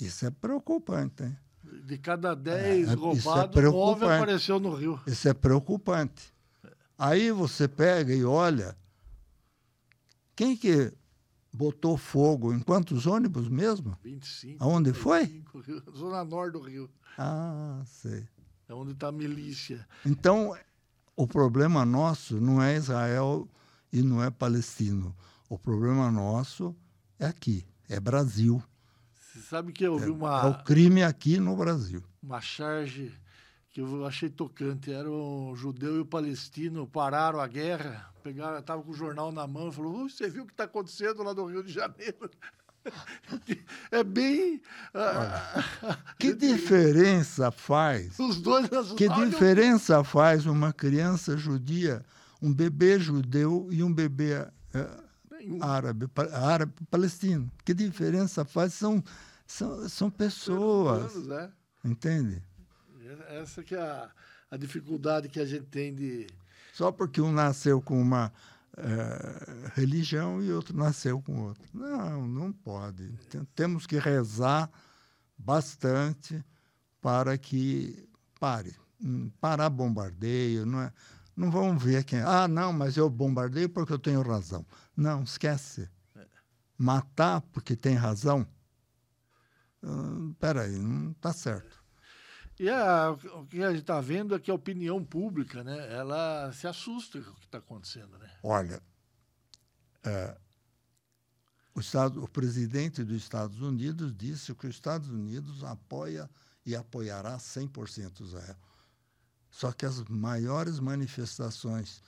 Isso 0.00 0.26
é 0.26 0.30
preocupante, 0.30 1.24
hein? 1.24 1.36
De 1.84 1.98
cada 1.98 2.34
10 2.34 2.88
é, 2.88 2.92
é 2.92 2.94
roubados, 2.94 3.56
é 3.56 3.62
9 3.62 4.04
apareceu 4.04 4.60
no 4.60 4.74
Rio. 4.74 5.00
Isso 5.06 5.28
é 5.28 5.34
preocupante. 5.34 6.32
Aí 6.98 7.30
você 7.30 7.68
pega 7.68 8.14
e 8.14 8.24
olha, 8.24 8.76
quem 10.34 10.56
que 10.56 10.92
botou 11.52 11.96
fogo 11.96 12.52
em 12.52 12.60
quantos 12.60 13.06
ônibus 13.06 13.48
mesmo? 13.48 13.98
25. 14.02 14.62
Aonde 14.62 14.92
25, 14.92 15.62
foi? 15.62 15.82
Zona 15.96 16.24
Norte 16.24 16.52
do 16.52 16.60
Rio. 16.60 16.90
Ah, 17.18 17.82
sei. 17.86 18.28
É 18.68 18.74
onde 18.74 18.92
está 18.92 19.08
a 19.08 19.12
milícia. 19.12 19.86
Então, 20.04 20.56
o 21.14 21.26
problema 21.26 21.84
nosso 21.84 22.40
não 22.40 22.62
é 22.62 22.76
Israel 22.76 23.48
e 23.92 24.02
não 24.02 24.22
é 24.22 24.30
palestino. 24.30 25.16
O 25.48 25.58
problema 25.58 26.10
nosso 26.10 26.74
é 27.18 27.26
aqui, 27.26 27.66
é 27.88 27.98
Brasil. 27.98 28.62
Você 29.36 29.42
sabe 29.42 29.70
que 29.70 29.84
eu 29.84 29.92
ouvi 29.92 30.08
é, 30.08 30.12
uma. 30.12 30.40
É 30.40 30.46
o 30.46 30.64
crime 30.64 31.02
aqui 31.02 31.38
no 31.38 31.54
Brasil. 31.54 32.02
Uma 32.22 32.40
charge 32.40 33.12
que 33.68 33.82
eu 33.82 34.06
achei 34.06 34.30
tocante. 34.30 34.90
Era 34.90 35.10
um 35.10 35.54
judeu 35.54 35.96
e 35.96 36.00
o 36.00 36.06
palestino 36.06 36.86
pararam 36.86 37.38
a 37.38 37.46
guerra, 37.46 38.10
pegaram, 38.22 38.58
estava 38.58 38.82
com 38.82 38.90
o 38.90 38.94
jornal 38.94 39.30
na 39.30 39.46
mão 39.46 39.68
e 39.68 39.72
falou: 39.72 40.08
Você 40.08 40.30
viu 40.30 40.44
o 40.44 40.46
que 40.46 40.54
está 40.54 40.64
acontecendo 40.64 41.22
lá 41.22 41.34
no 41.34 41.44
Rio 41.46 41.62
de 41.62 41.72
Janeiro? 41.72 42.30
É 43.90 44.04
bem. 44.04 44.62
Olha, 44.94 45.98
que 46.20 46.32
diferença 46.32 47.50
faz? 47.50 48.16
Os 48.16 48.40
dois 48.40 48.68
Que 48.96 49.08
diferença 49.08 50.04
faz 50.04 50.46
uma 50.46 50.72
criança 50.72 51.36
judia, 51.36 52.04
um 52.40 52.54
bebê 52.54 52.96
judeu 52.96 53.66
e 53.72 53.82
um 53.82 53.92
bebê 53.92 54.46
árabe, 55.60 56.08
árabe 56.32 56.72
palestino? 56.90 57.50
Que 57.64 57.74
diferença 57.74 58.44
faz? 58.44 58.74
São, 58.74 59.02
são, 59.46 59.88
são 59.88 60.10
pessoas. 60.10 61.14
Anos, 61.14 61.26
né? 61.26 61.52
Entende? 61.84 62.42
Essa 63.28 63.62
que 63.62 63.74
é 63.74 63.80
a, 63.80 64.10
a 64.50 64.56
dificuldade 64.56 65.28
que 65.28 65.40
a 65.40 65.46
gente 65.46 65.66
tem 65.66 65.94
de. 65.94 66.26
Só 66.72 66.90
porque 66.92 67.20
um 67.20 67.32
nasceu 67.32 67.80
com 67.80 68.00
uma 68.00 68.32
é, 68.76 69.70
religião 69.74 70.42
e 70.42 70.52
outro 70.52 70.76
nasceu 70.76 71.20
com 71.22 71.40
outro. 71.42 71.64
Não, 71.72 72.26
não 72.26 72.52
pode. 72.52 73.10
Temos 73.54 73.86
que 73.86 73.98
rezar 73.98 74.70
bastante 75.38 76.44
para 77.00 77.38
que 77.38 78.08
pare. 78.38 78.74
Hum, 79.02 79.30
parar 79.40 79.70
bombardeio, 79.70 80.66
não 80.66 80.82
é? 80.82 80.92
Não 81.36 81.50
vamos 81.50 81.82
ver 81.82 82.02
quem. 82.04 82.20
Ah, 82.20 82.48
não, 82.48 82.72
mas 82.72 82.96
eu 82.96 83.10
bombardeio 83.10 83.68
porque 83.68 83.92
eu 83.92 83.98
tenho 83.98 84.22
razão. 84.22 84.64
Não, 84.96 85.22
esquece. 85.22 85.88
Matar 86.78 87.42
porque 87.52 87.76
tem 87.76 87.94
razão. 87.94 88.46
Hum, 89.82 90.34
peraí, 90.38 90.78
não 90.78 91.12
está 91.12 91.32
certo. 91.32 91.84
E 92.58 92.70
a, 92.70 93.10
o 93.10 93.46
que 93.46 93.62
a 93.62 93.70
gente 93.70 93.82
está 93.82 94.00
vendo 94.00 94.34
é 94.34 94.38
que 94.38 94.50
a 94.50 94.54
opinião 94.54 95.04
pública, 95.04 95.62
né, 95.62 95.94
ela 95.94 96.50
se 96.52 96.66
assusta 96.66 97.20
com 97.20 97.30
o 97.30 97.34
que 97.34 97.44
está 97.44 97.58
acontecendo. 97.58 98.18
Né? 98.18 98.30
Olha, 98.42 98.82
é, 100.02 100.36
o, 101.74 101.80
Estado, 101.80 102.22
o 102.24 102.28
presidente 102.28 103.04
dos 103.04 103.16
Estados 103.16 103.60
Unidos 103.60 104.16
disse 104.16 104.54
que 104.54 104.66
os 104.66 104.74
Estados 104.74 105.10
Unidos 105.10 105.62
apoia 105.64 106.30
e 106.64 106.74
apoiará 106.74 107.36
100% 107.36 108.22
Israel. 108.22 108.56
Só 109.56 109.72
que 109.72 109.86
as 109.86 110.04
maiores 110.04 110.78
manifestações 110.78 112.02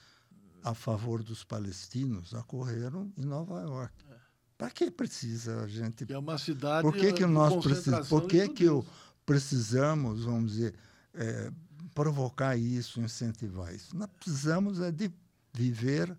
a 0.63 0.75
favor 0.75 1.23
dos 1.23 1.43
palestinos 1.43 2.31
ocorreram 2.33 3.11
em 3.17 3.25
Nova 3.25 3.61
York. 3.61 3.93
É. 4.07 4.15
Para 4.55 4.69
que 4.69 4.91
precisa 4.91 5.63
a 5.63 5.67
gente? 5.67 6.05
É 6.11 6.17
uma 6.17 6.37
cidade. 6.37 6.83
Por 6.83 6.93
que, 6.93 7.11
que 7.11 7.25
nós 7.25 7.63
precisamos? 7.63 8.07
Por 8.07 8.27
que, 8.27 8.49
que 8.49 8.69
o 8.69 8.85
precisamos, 9.25 10.25
vamos 10.25 10.53
dizer, 10.53 10.75
é, 11.13 11.51
provocar 11.93 12.55
isso, 12.55 12.99
incentivar 12.99 13.73
isso. 13.73 13.95
Nós 13.95 14.09
precisamos 14.09 14.79
é 14.81 14.91
de 14.91 15.11
viver 15.53 16.15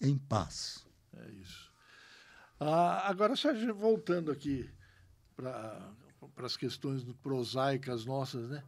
em 0.00 0.16
paz. 0.16 0.84
É 1.16 1.30
isso. 1.32 1.70
Ah, 2.60 3.08
agora, 3.08 3.36
Sérgio, 3.36 3.74
voltando 3.74 4.30
aqui 4.30 4.68
para 5.36 5.92
as 6.38 6.56
questões 6.56 7.04
prosaicas 7.22 8.04
nossas, 8.04 8.48
né? 8.48 8.62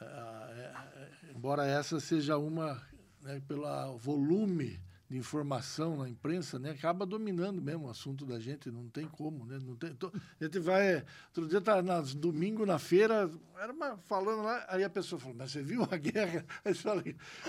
Ah, 0.00 0.48
é, 0.50 1.30
embora 1.34 1.66
essa 1.66 2.00
seja 2.00 2.36
uma, 2.36 2.80
né, 3.20 3.40
pelo 3.46 3.96
volume 3.96 4.80
de 5.08 5.18
informação 5.18 5.98
na 5.98 6.08
imprensa, 6.08 6.58
né, 6.58 6.70
acaba 6.70 7.04
dominando 7.04 7.60
mesmo 7.60 7.86
o 7.86 7.90
assunto 7.90 8.24
da 8.24 8.40
gente, 8.40 8.70
não 8.70 8.88
tem 8.88 9.06
como, 9.06 9.44
né? 9.44 9.58
Não 9.62 9.76
tem, 9.76 9.96
a 10.40 10.44
gente 10.44 10.58
vai, 10.58 11.04
outro 11.28 11.46
dia 11.46 11.60
tá 11.60 11.82
na, 11.82 12.00
domingo 12.00 12.64
na 12.64 12.78
feira, 12.78 13.30
era 13.58 13.72
uma, 13.72 13.98
falando 13.98 14.42
lá, 14.42 14.64
aí 14.68 14.82
a 14.82 14.90
pessoa 14.90 15.20
falou, 15.20 15.36
mas 15.36 15.52
você 15.52 15.62
viu 15.62 15.86
a 15.90 15.96
guerra? 15.98 16.44
Aí 16.64 16.74
você 16.74 16.82
fala, 16.82 17.02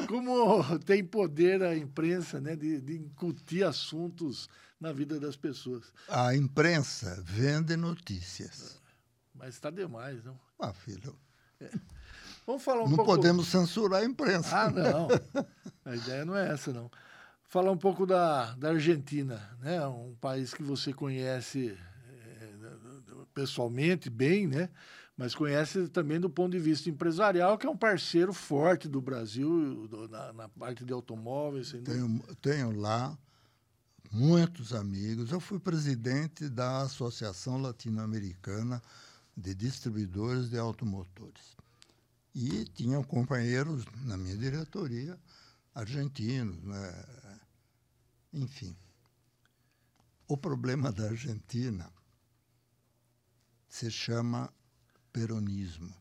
como 0.08 0.80
tem 0.80 1.04
poder 1.04 1.64
a 1.64 1.76
imprensa, 1.76 2.42
né, 2.42 2.56
de, 2.56 2.82
de 2.82 2.98
incutir 2.98 3.64
assuntos 3.66 4.50
na 4.80 4.92
vida 4.92 5.20
das 5.20 5.36
pessoas. 5.36 5.94
A 6.10 6.36
imprensa 6.36 7.22
vende 7.24 7.76
notícias. 7.78 8.82
Mas 9.34 9.56
está 9.56 9.70
demais, 9.70 10.24
não? 10.24 10.40
Ah, 10.60 10.74
filho. 10.74 11.18
É. 11.60 11.70
Vamos 12.46 12.64
falar 12.64 12.84
um 12.84 12.90
não 12.90 12.96
pouco... 12.96 13.16
podemos 13.16 13.48
censurar 13.48 14.02
a 14.02 14.06
imprensa. 14.06 14.56
Ah, 14.56 14.70
não. 14.70 15.08
a 15.84 15.96
ideia 15.96 16.24
não 16.24 16.36
é 16.36 16.52
essa, 16.52 16.72
não. 16.72 16.92
Falar 17.48 17.72
um 17.72 17.78
pouco 17.78 18.06
da, 18.06 18.54
da 18.56 18.70
Argentina, 18.70 19.50
né? 19.62 19.86
Um 19.88 20.16
país 20.20 20.54
que 20.54 20.62
você 20.62 20.94
conhece 20.94 21.76
é, 22.38 22.50
pessoalmente 23.34 24.10
bem, 24.10 24.48
né? 24.48 24.70
Mas 25.18 25.34
conhece 25.34 25.88
também 25.88 26.20
do 26.20 26.30
ponto 26.30 26.52
de 26.52 26.60
vista 26.60 26.90
empresarial, 26.90 27.58
que 27.58 27.66
é 27.66 27.70
um 27.70 27.78
parceiro 27.78 28.34
forte 28.34 28.88
do 28.88 29.02
Brasil 29.02 29.88
do, 29.88 30.10
na, 30.10 30.34
na, 30.34 30.50
parte 30.50 30.84
de 30.84 30.92
automóveis. 30.92 31.72
Tenho, 31.86 32.22
tenho 32.42 32.78
lá 32.78 33.18
muitos 34.12 34.74
amigos. 34.74 35.32
Eu 35.32 35.40
fui 35.40 35.58
presidente 35.58 36.50
da 36.50 36.82
Associação 36.82 37.62
Latino-Americana 37.62 38.82
de 39.38 39.56
Distribuidores 39.56 40.50
de 40.50 40.58
Automotores. 40.58 41.56
E 42.36 42.66
tinha 42.66 43.02
companheiros 43.02 43.86
na 44.04 44.18
minha 44.18 44.36
diretoria 44.36 45.18
argentinos, 45.74 46.62
né? 46.64 47.40
enfim. 48.34 48.76
O 50.28 50.36
problema 50.36 50.92
da 50.92 51.06
Argentina 51.06 51.90
se 53.70 53.90
chama 53.90 54.54
peronismo. 55.14 55.96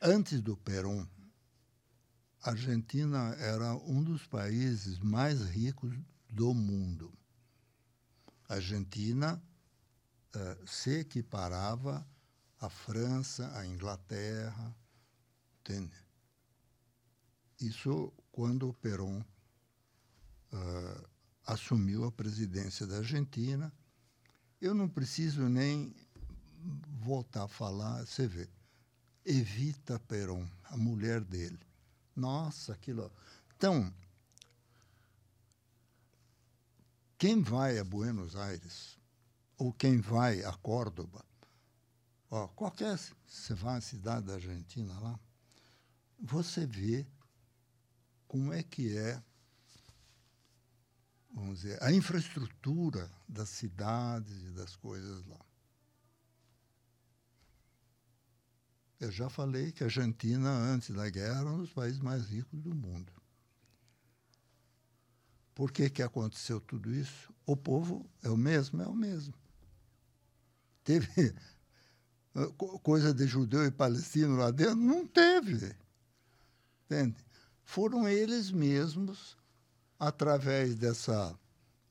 Antes 0.00 0.40
do 0.40 0.56
Perón, 0.56 1.04
a 2.42 2.50
Argentina 2.50 3.34
era 3.38 3.74
um 3.74 4.02
dos 4.02 4.24
países 4.26 5.00
mais 5.00 5.40
ricos 5.42 5.92
do 6.28 6.54
mundo. 6.54 7.12
A 8.48 8.54
Argentina 8.54 9.42
uh, 10.34 10.66
se 10.66 11.00
equiparava 11.00 12.06
à 12.60 12.68
França, 12.68 13.50
à 13.56 13.66
Inglaterra, 13.66 14.76
entende? 15.60 15.96
Isso 17.58 18.12
quando 18.30 18.68
o 18.68 18.74
Perón 18.74 19.20
uh, 20.52 21.08
assumiu 21.46 22.04
a 22.04 22.12
presidência 22.12 22.86
da 22.86 22.98
Argentina. 22.98 23.72
Eu 24.60 24.74
não 24.74 24.88
preciso 24.88 25.48
nem 25.48 25.94
voltar 27.02 27.44
a 27.44 27.48
falar, 27.48 28.06
você 28.06 28.26
vê. 28.26 28.48
Evita 29.24 29.98
Perón, 29.98 30.46
a 30.64 30.76
mulher 30.76 31.22
dele. 31.22 31.60
Nossa, 32.14 32.72
aquilo. 32.72 33.10
Então, 33.56 33.92
quem 37.18 37.42
vai 37.42 37.78
a 37.78 37.84
Buenos 37.84 38.36
Aires, 38.36 38.98
ou 39.56 39.72
quem 39.72 40.00
vai 40.00 40.42
a 40.42 40.52
Córdoba, 40.52 41.24
ó, 42.30 42.48
qualquer. 42.48 42.98
Você 43.26 43.54
vai 43.54 43.78
à 43.78 43.80
cidade 43.80 44.26
da 44.26 44.34
Argentina 44.34 44.98
lá, 45.00 45.18
você 46.18 46.66
vê 46.66 47.06
como 48.26 48.52
é 48.52 48.62
que 48.62 48.96
é, 48.96 49.22
vamos 51.32 51.60
dizer, 51.60 51.82
a 51.82 51.92
infraestrutura 51.92 53.10
das 53.28 53.48
cidades 53.48 54.42
e 54.42 54.50
das 54.52 54.76
coisas 54.76 55.26
lá. 55.26 55.40
Eu 59.00 59.10
já 59.10 59.30
falei 59.30 59.72
que 59.72 59.82
a 59.82 59.86
Argentina, 59.86 60.50
antes 60.50 60.94
da 60.94 61.08
guerra, 61.08 61.40
era 61.40 61.50
um 61.50 61.58
dos 61.58 61.72
países 61.72 61.98
mais 61.98 62.26
ricos 62.26 62.60
do 62.60 62.74
mundo. 62.74 63.10
Por 65.54 65.72
que, 65.72 65.88
que 65.88 66.02
aconteceu 66.02 66.60
tudo 66.60 66.92
isso? 66.94 67.32
O 67.46 67.56
povo 67.56 68.08
é 68.22 68.28
o 68.28 68.36
mesmo? 68.36 68.80
É 68.82 68.86
o 68.86 68.94
mesmo. 68.94 69.34
Teve 70.84 71.34
coisa 72.82 73.12
de 73.12 73.26
judeu 73.26 73.64
e 73.64 73.70
palestino 73.70 74.36
lá 74.36 74.50
dentro? 74.50 74.76
Não 74.76 75.06
teve. 75.06 75.74
Entende? 76.84 77.16
Foram 77.64 78.08
eles 78.08 78.50
mesmos, 78.50 79.36
através 79.98 80.74
dessa 80.74 81.38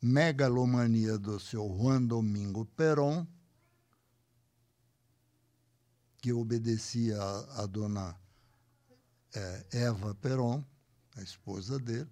megalomania 0.01 1.17
do 1.17 1.39
seu 1.39 1.67
Juan 1.67 2.03
Domingo 2.03 2.65
Perón, 2.65 3.25
que 6.21 6.33
obedecia 6.33 7.17
à 7.55 7.65
dona 7.65 8.15
é, 9.33 9.65
Eva 9.71 10.13
Perón, 10.15 10.63
a 11.15 11.21
esposa 11.21 11.79
dele, 11.79 12.09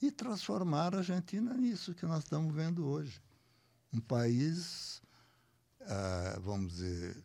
e 0.00 0.10
transformar 0.10 0.94
a 0.94 0.98
Argentina 0.98 1.54
nisso 1.54 1.94
que 1.94 2.06
nós 2.06 2.24
estamos 2.24 2.54
vendo 2.54 2.86
hoje. 2.86 3.20
Um 3.92 4.00
país, 4.00 5.02
ah, 5.88 6.38
vamos 6.40 6.74
dizer, 6.74 7.16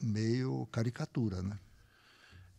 meio 0.00 0.66
caricatura, 0.66 1.42
né? 1.42 1.58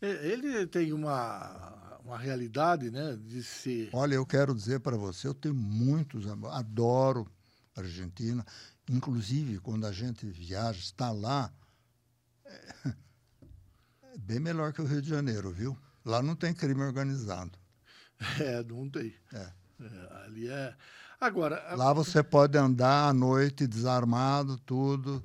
É, 0.01 0.27
ele 0.27 0.67
tem 0.67 0.93
uma, 0.93 1.99
uma 2.03 2.17
realidade, 2.17 2.91
né, 2.91 3.15
de 3.15 3.43
ser... 3.43 3.89
Olha, 3.91 4.15
eu 4.15 4.25
quero 4.25 4.53
dizer 4.53 4.79
para 4.79 4.95
você, 4.95 5.27
eu 5.27 5.33
tenho 5.33 5.55
muitos, 5.55 6.25
adoro 6.51 7.29
a 7.75 7.81
Argentina, 7.81 8.45
inclusive 8.89 9.59
quando 9.59 9.87
a 9.87 9.91
gente 9.91 10.25
viaja, 10.27 10.79
está 10.79 11.11
lá, 11.11 11.51
é 12.45 12.85
bem 14.19 14.39
melhor 14.39 14.71
que 14.73 14.81
o 14.81 14.85
Rio 14.85 15.01
de 15.01 15.09
Janeiro, 15.09 15.51
viu? 15.51 15.77
Lá 16.05 16.21
não 16.21 16.35
tem 16.35 16.53
crime 16.53 16.83
organizado. 16.83 17.57
É, 18.39 18.63
não 18.63 18.89
tem. 18.89 19.13
É. 19.33 19.51
É, 19.81 20.23
ali 20.25 20.47
é. 20.47 20.75
Agora. 21.19 21.63
Lá 21.75 21.93
você 21.93 22.21
pode 22.21 22.57
andar 22.57 23.09
à 23.09 23.13
noite 23.13 23.67
desarmado, 23.67 24.57
tudo, 24.65 25.23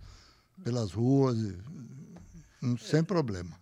pelas 0.62 0.92
ruas, 0.92 1.36
é. 1.38 2.76
sem 2.78 3.02
problema. 3.02 3.58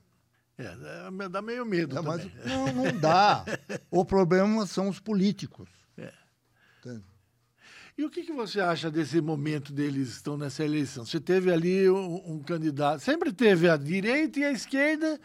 É, 0.58 0.64
é, 0.64 1.28
dá 1.28 1.40
meio 1.40 1.64
medo 1.64 1.96
é, 1.96 2.02
também. 2.02 2.32
Mas, 2.34 2.46
não, 2.46 2.72
não 2.72 2.98
dá. 2.98 3.44
o 3.90 4.04
problema 4.04 4.66
são 4.66 4.88
os 4.88 4.98
políticos. 4.98 5.68
É. 5.96 6.12
Entende? 6.80 7.04
E 7.96 8.04
o 8.04 8.10
que, 8.10 8.22
que 8.22 8.32
você 8.32 8.60
acha 8.60 8.90
desse 8.90 9.20
momento 9.20 9.72
deles 9.72 10.08
estão 10.10 10.36
nessa 10.36 10.64
eleição? 10.64 11.04
Você 11.04 11.18
teve 11.18 11.52
ali 11.52 11.90
um, 11.90 12.34
um 12.34 12.38
candidato, 12.40 13.00
sempre 13.00 13.32
teve 13.32 13.68
a 13.68 13.76
direita 13.76 14.38
e 14.38 14.44
a 14.44 14.52
esquerda, 14.52 15.20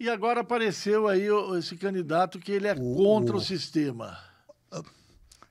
e 0.00 0.08
agora 0.08 0.40
apareceu 0.40 1.06
aí 1.06 1.26
esse 1.58 1.76
candidato 1.76 2.38
que 2.38 2.50
ele 2.50 2.66
é 2.66 2.72
o, 2.72 2.94
contra 2.94 3.34
o, 3.34 3.38
o 3.38 3.42
sistema. 3.42 4.18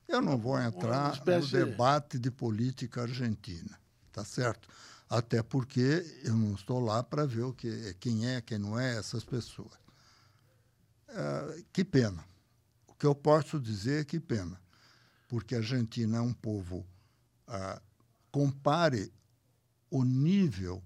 Eu 0.07 0.21
não 0.21 0.37
vou 0.37 0.59
entrar 0.59 1.15
no 1.25 1.47
debate 1.47 2.19
de 2.19 2.29
política 2.29 3.03
argentina, 3.03 3.79
tá 4.11 4.23
certo? 4.23 4.67
Até 5.09 5.41
porque 5.41 6.21
eu 6.23 6.35
não 6.35 6.53
estou 6.55 6.79
lá 6.79 7.03
para 7.03 7.25
ver 7.25 7.43
o 7.43 7.53
que, 7.53 7.93
quem 7.99 8.27
é, 8.27 8.41
quem 8.41 8.57
não 8.57 8.79
é 8.79 8.97
essas 8.97 9.23
pessoas. 9.23 9.73
É, 11.07 11.63
que 11.71 11.83
pena. 11.83 12.23
O 12.87 12.93
que 12.95 13.05
eu 13.05 13.13
posso 13.13 13.59
dizer 13.59 14.01
é 14.01 14.05
que 14.05 14.19
pena, 14.19 14.59
porque 15.27 15.55
a 15.55 15.59
Argentina 15.59 16.17
é 16.17 16.21
um 16.21 16.33
povo. 16.33 16.85
Ah, 17.47 17.81
compare 18.31 19.11
o 19.89 20.03
nível 20.03 20.83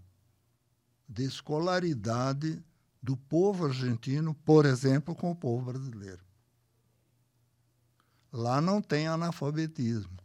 de 1.08 1.23
escolaridade 1.23 2.62
do 3.01 3.15
povo 3.15 3.65
argentino, 3.65 4.34
por 4.34 4.65
exemplo, 4.65 5.15
com 5.15 5.32
o 5.32 5.36
povo 5.36 5.71
brasileiro. 5.71 6.27
Lá 8.38 8.62
não 8.62 8.84
tem 8.84 9.08
analfabetismo. 9.08 10.15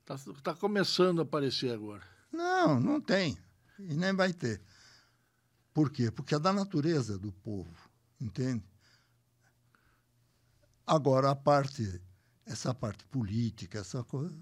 Está 0.00 0.16
tá 0.42 0.54
começando 0.56 1.20
a 1.20 1.22
aparecer 1.22 1.72
agora. 1.72 2.02
Não, 2.32 2.80
não 2.80 3.00
tem. 3.00 3.38
E 3.78 3.94
nem 3.94 4.12
vai 4.12 4.32
ter. 4.32 4.60
Por 5.72 5.88
quê? 5.88 6.10
Porque 6.10 6.34
é 6.34 6.38
da 6.40 6.52
natureza 6.52 7.16
do 7.16 7.30
povo, 7.30 7.88
entende? 8.20 8.64
Agora, 10.84 11.30
a 11.30 11.36
parte, 11.36 12.02
essa 12.44 12.74
parte 12.74 13.04
política, 13.04 13.78
essa 13.78 14.02
coisa, 14.02 14.36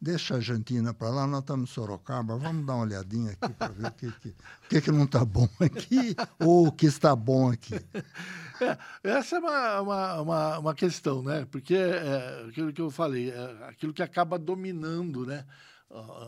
Deixa 0.00 0.34
a 0.34 0.36
Argentina 0.36 0.94
para 0.94 1.10
lá, 1.10 1.26
nós 1.26 1.40
estamos 1.40 1.68
em 1.68 1.72
Sorocaba, 1.72 2.38
vamos 2.38 2.64
dar 2.64 2.74
uma 2.74 2.84
olhadinha 2.84 3.32
aqui 3.32 3.52
para 3.52 3.72
ver 3.72 3.86
o 3.88 3.90
que, 3.90 4.12
que, 4.12 4.34
que, 4.68 4.80
que 4.80 4.92
não 4.92 5.04
está 5.04 5.24
bom 5.24 5.48
aqui 5.58 6.14
ou 6.38 6.68
o 6.68 6.72
que 6.72 6.86
está 6.86 7.16
bom 7.16 7.50
aqui. 7.50 7.74
É, 8.60 8.78
essa 9.02 9.36
é 9.36 9.38
uma, 9.38 9.80
uma, 9.80 10.20
uma, 10.20 10.58
uma, 10.58 10.74
questão, 10.74 11.22
né? 11.22 11.46
Porque 11.50 11.74
é, 11.74 12.46
aquilo 12.48 12.72
que 12.72 12.80
eu 12.80 12.90
falei, 12.90 13.30
é 13.30 13.68
aquilo 13.68 13.92
que 13.92 14.02
acaba 14.02 14.38
dominando 14.38 15.24
né? 15.26 15.44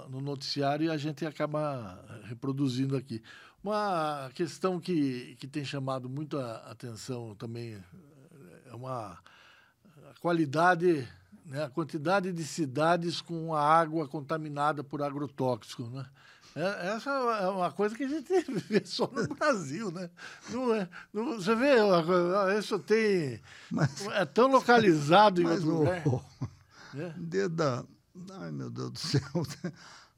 no 0.08 0.20
noticiário 0.20 0.86
e 0.86 0.90
a 0.90 0.96
gente 0.96 1.26
acaba 1.26 2.02
reproduzindo 2.24 2.96
aqui. 2.96 3.22
Uma 3.62 4.30
questão 4.34 4.80
que, 4.80 5.36
que 5.38 5.46
tem 5.46 5.64
chamado 5.64 6.08
muito 6.08 6.38
a 6.38 6.56
atenção 6.70 7.34
também 7.34 7.78
é 8.66 8.74
uma 8.74 9.18
a 10.08 10.20
qualidade 10.20 11.06
né, 11.44 11.64
a 11.64 11.68
quantidade 11.68 12.32
de 12.32 12.44
cidades 12.44 13.20
com 13.20 13.54
a 13.54 13.62
água 13.62 14.06
contaminada 14.08 14.84
por 14.84 15.02
agrotóxico, 15.02 15.82
né? 15.90 16.06
É, 16.54 16.88
essa 16.88 17.10
é 17.10 17.48
uma 17.48 17.70
coisa 17.70 17.94
que 17.94 18.04
a 18.04 18.08
gente 18.08 18.28
vê 18.68 18.84
só 18.84 19.06
no 19.06 19.34
Brasil, 19.34 19.90
né? 19.90 20.10
Não 20.50 20.74
é, 20.74 20.88
não, 21.12 21.36
você 21.36 21.54
vê, 21.54 21.76
isso 22.58 22.78
tem. 22.78 23.40
Mas, 23.70 24.06
é 24.08 24.24
tão 24.24 24.48
localizado 24.48 25.40
em 25.40 25.46
outro 25.50 25.78
lugar. 25.78 26.06
O, 26.06 26.24
é. 26.96 27.14
Ai, 28.32 28.50
meu 28.50 28.70
Deus 28.70 28.90
do 28.90 28.98
céu. 28.98 29.22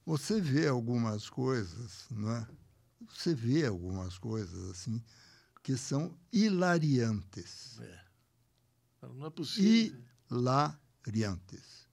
Você 0.05 0.40
vê 0.40 0.66
algumas 0.66 1.31
coisas, 1.31 2.07
não 2.11 2.33
é? 2.33 2.49
Você 3.09 3.33
vê 3.37 3.64
algumas 3.64 4.18
coisas 4.18 4.71
assim 4.71 5.01
que 5.62 5.77
são 5.77 6.18
hilariantes. 6.33 7.79
É. 7.81 8.01
Não 9.03 9.27
é 9.27 9.31
possível. 9.31 10.01
Hilariantes. 10.29 11.87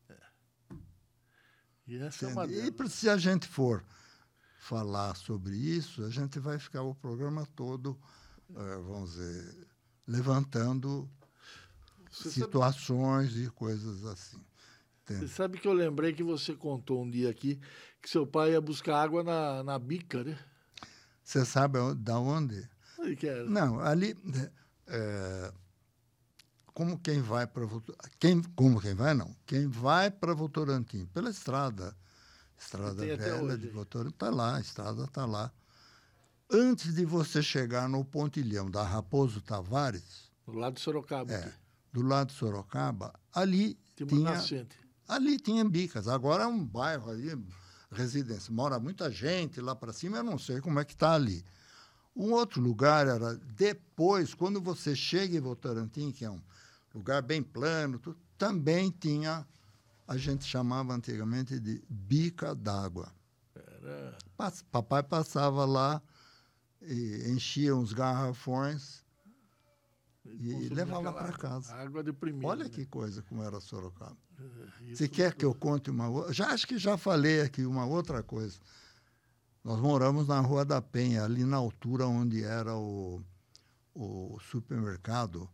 E 1.85 1.97
essa 1.97 2.25
é 2.25 2.29
uma. 2.29 2.47
E 2.47 2.89
se 2.89 3.09
a 3.09 3.17
gente 3.17 3.47
for 3.47 3.83
falar 4.59 5.15
sobre 5.15 5.55
isso, 5.55 6.03
a 6.03 6.09
gente 6.09 6.39
vai 6.39 6.59
ficar 6.59 6.83
o 6.83 6.93
programa 6.93 7.45
todo, 7.55 7.97
eh, 8.55 8.77
vamos 8.85 9.11
dizer, 9.13 9.67
levantando 10.07 11.09
Você 12.11 12.29
sabe, 12.29 12.45
situações 12.45 13.35
e 13.37 13.49
coisas 13.51 14.05
assim. 14.05 14.43
você 15.07 15.27
sabe 15.27 15.57
que 15.59 15.67
eu 15.67 15.73
lembrei 15.73 16.13
que 16.13 16.23
você 16.23 16.53
contou 16.55 17.03
um 17.03 17.09
dia 17.09 17.29
aqui 17.29 17.59
que 18.01 18.09
seu 18.09 18.27
pai 18.27 18.51
ia 18.51 18.61
buscar 18.61 19.01
água 19.01 19.23
na, 19.23 19.63
na 19.63 19.79
bica, 19.79 20.23
né? 20.23 20.37
Você 21.23 21.45
sabe 21.45 21.77
da 21.95 22.19
onde? 22.19 22.67
Não, 23.49 23.79
ali, 23.79 24.15
eh, 24.87 25.53
como 26.73 26.99
quem 26.99 27.21
vai 27.21 27.45
para 27.47 27.65
quem 28.19 28.41
como 28.55 28.81
quem 28.81 28.93
vai 28.95 29.13
não, 29.13 29.35
quem 29.45 29.67
vai 29.67 30.09
para 30.11 30.33
Votorantim 30.33 31.05
pela 31.07 31.29
estrada, 31.29 31.95
estrada 32.59 32.93
velha 32.93 33.57
de 33.57 33.67
Votorantim 33.69 34.13
está 34.13 34.29
lá, 34.29 34.57
a 34.57 34.59
estrada 34.61 35.03
está 35.03 35.25
lá. 35.25 35.51
Antes 36.51 36.95
de 36.95 37.05
você 37.05 37.41
chegar 37.43 37.87
no 37.87 38.03
pontilhão 38.03 38.69
da 38.71 38.83
Raposo 38.83 39.39
Tavares, 39.41 40.29
Do 40.45 40.53
lado 40.53 40.75
de 40.75 40.81
Sorocaba. 40.81 41.31
É. 41.31 41.37
aqui. 41.37 41.51
do 41.93 42.01
lado 42.01 42.27
de 42.29 42.33
Sorocaba, 42.33 43.13
ali 43.33 43.75
Tem 43.95 44.07
tinha 44.07 44.21
nascente. 44.31 44.75
ali 45.07 45.37
tinha 45.39 45.63
bicas. 45.63 46.07
Agora 46.07 46.43
é 46.43 46.47
um 46.47 46.63
bairro 46.65 47.09
ali, 47.11 47.37
residência. 47.91 48.51
Mora 48.53 48.79
muita 48.79 49.11
gente 49.11 49.59
lá 49.61 49.75
para 49.75 49.93
cima, 49.93 50.17
eu 50.17 50.23
não 50.23 50.37
sei 50.39 50.59
como 50.61 50.79
é 50.79 50.85
que 50.85 50.93
está 50.93 51.13
ali. 51.13 51.43
Um 52.15 52.33
outro 52.33 52.59
lugar 52.61 53.07
era 53.07 53.35
depois, 53.35 54.33
quando 54.33 54.59
você 54.59 54.95
chega 54.95 55.37
em 55.37 55.39
Votorantim, 55.39 56.11
que 56.11 56.25
é 56.25 56.29
um 56.31 56.41
lugar 56.93 57.21
bem 57.21 57.41
plano, 57.43 57.99
tu- 57.99 58.17
também 58.37 58.89
tinha, 58.89 59.47
a 60.09 60.17
gente 60.17 60.43
chamava 60.43 60.95
antigamente 60.95 61.59
de 61.59 61.83
bica 61.87 62.55
d'água. 62.55 63.13
Papai 64.71 65.03
passava 65.03 65.65
lá 65.65 66.01
e 66.81 67.29
enchia 67.29 67.75
uns 67.75 67.93
garrafões 67.93 69.05
e 70.25 70.67
levava 70.69 71.13
para 71.13 71.31
casa. 71.33 71.75
Água. 71.75 72.03
Olha 72.43 72.63
né? 72.63 72.69
que 72.69 72.87
coisa 72.87 73.21
como 73.21 73.43
era 73.43 73.59
Sorocaba. 73.59 74.17
Isso 74.81 74.97
Você 74.97 75.07
quer 75.07 75.35
que 75.35 75.45
eu 75.45 75.53
conte 75.53 75.91
uma 75.91 76.09
outra? 76.09 76.33
Já 76.33 76.47
acho 76.47 76.65
que 76.65 76.79
já 76.79 76.97
falei 76.97 77.41
aqui 77.41 77.63
uma 77.63 77.85
outra 77.85 78.23
coisa. 78.23 78.59
Nós 79.63 79.79
moramos 79.79 80.27
na 80.27 80.39
Rua 80.39 80.65
da 80.65 80.81
Penha, 80.81 81.23
ali 81.23 81.43
na 81.43 81.57
altura 81.57 82.07
onde 82.07 82.43
era 82.43 82.75
o, 82.75 83.21
o 83.93 84.39
supermercado 84.39 85.47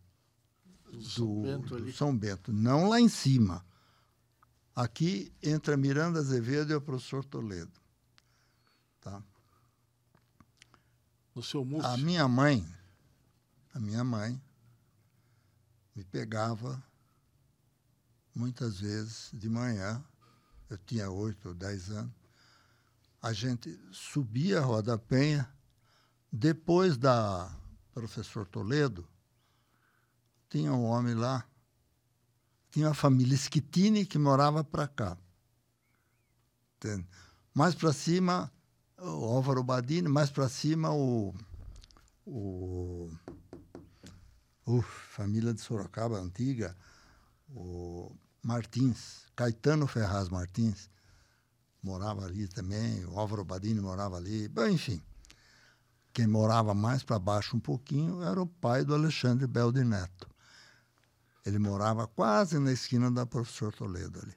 do 0.85 0.97
do 0.97 1.03
São 1.03 1.41
Bento 1.41 1.75
do. 1.75 1.91
São 1.91 2.17
Bento. 2.17 2.53
Não 2.53 2.87
lá 2.87 3.01
em 3.01 3.09
cima. 3.09 3.65
Aqui 4.75 5.31
entre 5.41 5.73
a 5.73 5.77
Miranda 5.77 6.19
Azevedo 6.19 6.71
e 6.71 6.75
o 6.75 6.81
professor 6.81 7.23
Toledo. 7.23 7.79
Tá? 8.99 9.23
No 11.33 11.41
seu. 11.41 11.65
A 11.83 11.97
minha 11.97 12.27
mãe, 12.27 12.67
a 13.73 13.79
minha 13.79 14.03
mãe, 14.03 14.41
me 15.95 16.03
pegava 16.03 16.83
muitas 18.35 18.81
vezes 18.81 19.29
de 19.33 19.47
manhã, 19.47 20.03
eu 20.69 20.77
tinha 20.77 21.09
oito 21.09 21.47
ou 21.47 21.53
dez 21.53 21.89
anos, 21.89 22.11
a 23.21 23.31
gente 23.31 23.79
subia 23.91 24.59
a 24.59 24.61
Rua 24.61 24.83
da 24.83 24.97
Penha, 24.97 25.49
depois 26.31 26.97
da 26.97 27.49
professor 27.93 28.45
Toledo, 28.45 29.07
tinha 30.49 30.73
um 30.73 30.83
homem 30.83 31.15
lá, 31.15 31.47
tinha 32.75 32.89
a 32.89 32.93
família 32.93 33.37
Schittini 33.37 34.05
que 34.05 34.17
morava 34.17 34.61
para 34.61 34.85
cá. 34.85 35.17
Mais 37.53 37.73
para 37.73 37.93
cima, 37.93 38.51
o 38.99 39.23
Álvaro 39.33 39.63
Badini, 39.63 40.09
mais 40.09 40.29
para 40.29 40.49
cima 40.49 40.91
o, 40.91 41.33
o, 42.25 43.09
o 44.65 44.81
família 44.81 45.53
de 45.53 45.61
Sorocaba 45.61 46.19
antiga, 46.19 46.75
o 47.49 48.13
Martins, 48.43 49.23
Caetano 49.37 49.87
Ferraz 49.87 50.27
Martins, 50.27 50.89
morava 51.81 52.25
ali 52.25 52.45
também, 52.45 53.05
o 53.05 53.17
Álvaro 53.17 53.45
Badini 53.45 53.79
morava 53.79 54.17
ali, 54.17 54.49
bom, 54.49 54.67
enfim. 54.67 55.01
Quem 56.11 56.27
morava 56.27 56.73
mais 56.73 57.03
para 57.03 57.19
baixo 57.19 57.55
um 57.55 57.59
pouquinho 57.61 58.21
era 58.21 58.41
o 58.41 58.45
pai 58.45 58.83
do 58.83 58.93
Alexandre 58.93 59.47
Belde 59.47 59.85
Neto. 59.85 60.34
Ele 61.45 61.59
morava 61.59 62.07
quase 62.07 62.57
na 62.57 62.71
esquina 62.71 63.11
da 63.11 63.25
Professor 63.25 63.71
Toledo 63.73 64.19
ali. 64.19 64.33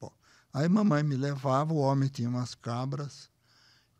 Bom, 0.00 0.12
aí 0.52 0.68
mamãe 0.68 1.02
me 1.02 1.16
levava, 1.16 1.72
o 1.72 1.78
homem 1.78 2.08
tinha 2.08 2.28
umas 2.28 2.54
cabras, 2.54 3.30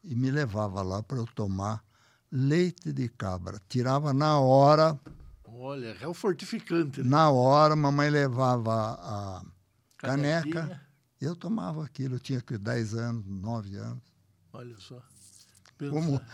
e 0.03 0.15
me 0.15 0.31
levava 0.31 0.83
lá 0.83 1.03
para 1.03 1.19
eu 1.19 1.27
tomar 1.27 1.85
leite 2.31 2.93
de 2.93 3.09
cabra. 3.09 3.61
Tirava 3.69 4.13
na 4.13 4.39
hora, 4.41 4.99
Olha, 5.57 5.97
é 6.01 6.07
o 6.09 6.13
fortificante. 6.13 7.01
Né? 7.03 7.09
na 7.09 7.31
hora, 7.31 7.77
mamãe 7.77 8.11
levava 8.11 8.99
a 9.01 9.45
caneca, 9.97 10.51
Canequinha. 10.51 10.81
eu 11.21 11.37
tomava 11.37 11.85
aquilo, 11.85 12.17
eu 12.17 12.21
tinha 12.21 12.41
que 12.41 12.59
10 12.59 12.95
anos, 12.95 13.25
9 13.25 13.77
anos. 13.77 14.03
Olha 14.53 14.77
só. 14.79 15.01
Como, 15.79 16.19
Pensa. 16.19 16.27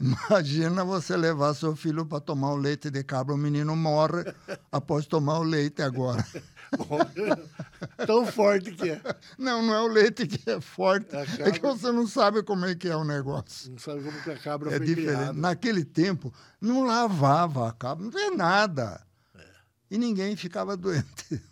Imagina 0.00 0.84
você 0.84 1.16
levar 1.16 1.54
seu 1.54 1.76
filho 1.76 2.06
para 2.06 2.20
tomar 2.20 2.52
o 2.52 2.56
leite 2.56 2.90
de 2.90 3.02
cabra, 3.04 3.34
o 3.34 3.38
menino 3.38 3.76
morre 3.76 4.24
após 4.72 5.06
tomar 5.06 5.38
o 5.38 5.42
leite 5.42 5.82
agora. 5.82 6.24
Tão 8.06 8.24
forte 8.26 8.72
que 8.72 8.90
é. 8.90 9.00
Não, 9.38 9.62
não 9.62 9.74
é 9.74 9.80
o 9.82 9.88
leite 9.88 10.26
que 10.26 10.48
é 10.50 10.60
forte, 10.60 11.14
A 11.16 11.22
é 11.46 11.50
que 11.50 11.60
você 11.60 11.90
não 11.90 12.06
sabe 12.06 12.42
como 12.42 12.64
é 12.64 12.74
que 12.74 12.88
é 12.88 12.96
o 12.96 13.04
negócio. 13.04 13.70
Não 13.72 13.78
sabe 13.78 14.02
como 14.02 14.22
que 14.22 14.30
a 14.30 14.38
cabra 14.38 14.70
É 14.72 14.76
foi 14.76 14.86
diferente. 14.86 15.16
criada. 15.16 15.32
Naquele 15.32 15.84
tempo, 15.84 16.32
não 16.60 16.84
lavava 16.84 17.68
a 17.68 17.72
cabra, 17.72 18.04
não 18.04 18.10
tem 18.12 18.36
nada. 18.36 19.04
É. 19.34 19.44
E 19.90 19.98
ninguém 19.98 20.36
ficava 20.36 20.76
doente. 20.76 21.42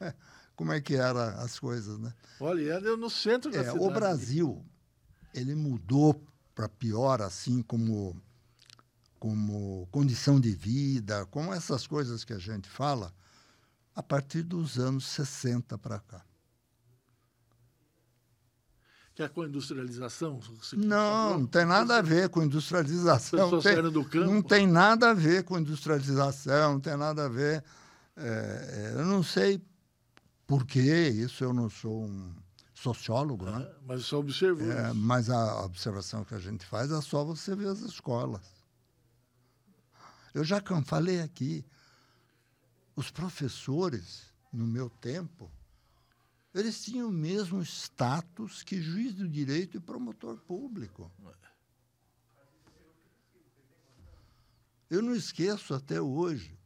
Como 0.56 0.72
é 0.72 0.80
que 0.80 0.94
eram 0.94 1.20
as 1.42 1.58
coisas, 1.58 1.98
né? 1.98 2.12
Olha, 2.38 2.74
era 2.74 2.94
no 2.96 3.08
centro 3.08 3.50
da 3.50 3.60
É, 3.60 3.64
cidade. 3.64 3.78
o 3.82 3.90
Brasil, 3.90 4.62
ele 5.34 5.54
mudou 5.54 6.22
para 6.54 6.68
pior, 6.68 7.22
assim 7.22 7.62
como, 7.62 8.20
como 9.18 9.88
condição 9.90 10.40
de 10.40 10.50
vida, 10.50 11.26
como 11.26 11.52
essas 11.52 11.86
coisas 11.86 12.24
que 12.24 12.32
a 12.32 12.38
gente 12.38 12.68
fala, 12.68 13.12
a 13.94 14.02
partir 14.02 14.42
dos 14.42 14.78
anos 14.78 15.06
60 15.06 15.76
para 15.78 15.98
cá. 16.00 16.24
Que 19.14 19.24
é 19.24 19.28
com 19.28 19.42
a 19.42 19.46
industrialização? 19.46 20.40
Não, 20.76 21.40
não 21.40 21.46
tem 21.46 21.66
nada 21.66 21.98
a 21.98 22.02
ver 22.02 22.28
com 22.28 22.42
industrialização. 22.42 23.60
Tem-. 23.60 23.82
Não 24.24 24.40
tem 24.40 24.66
nada 24.66 25.10
a 25.10 25.14
ver 25.14 25.44
com 25.44 25.58
industrialização, 25.58 26.74
não 26.74 26.80
tem 26.80 26.96
nada 26.96 27.26
a 27.26 27.28
ver. 27.28 27.62
é, 28.16 28.92
é, 28.94 29.00
eu 29.00 29.04
não 29.04 29.22
sei 29.22 29.60
por 30.46 30.64
que 30.64 30.80
isso, 30.80 31.44
eu 31.44 31.52
não 31.52 31.68
sou 31.68 32.04
um 32.04 32.34
sociólogo, 32.80 33.44
né? 33.44 33.68
Ah, 33.70 33.78
Mas 33.86 34.06
só 34.06 34.18
observou. 34.18 34.70
É, 34.70 34.92
mas 34.94 35.28
a 35.28 35.64
observação 35.64 36.24
que 36.24 36.34
a 36.34 36.38
gente 36.38 36.64
faz 36.64 36.90
é 36.90 37.00
só 37.02 37.22
você 37.24 37.54
ver 37.54 37.68
as 37.68 37.80
escolas. 37.80 38.40
Eu 40.32 40.44
já 40.44 40.62
falei 40.84 41.20
aqui, 41.20 41.64
os 42.96 43.10
professores, 43.10 44.32
no 44.52 44.66
meu 44.66 44.88
tempo, 44.88 45.50
eles 46.54 46.82
tinham 46.82 47.08
o 47.08 47.12
mesmo 47.12 47.62
status 47.62 48.62
que 48.62 48.80
juiz 48.80 49.14
do 49.14 49.28
direito 49.28 49.76
e 49.76 49.80
promotor 49.80 50.38
público. 50.38 51.10
Eu 54.88 55.02
não 55.02 55.14
esqueço 55.14 55.74
até 55.74 56.00
hoje, 56.00 56.58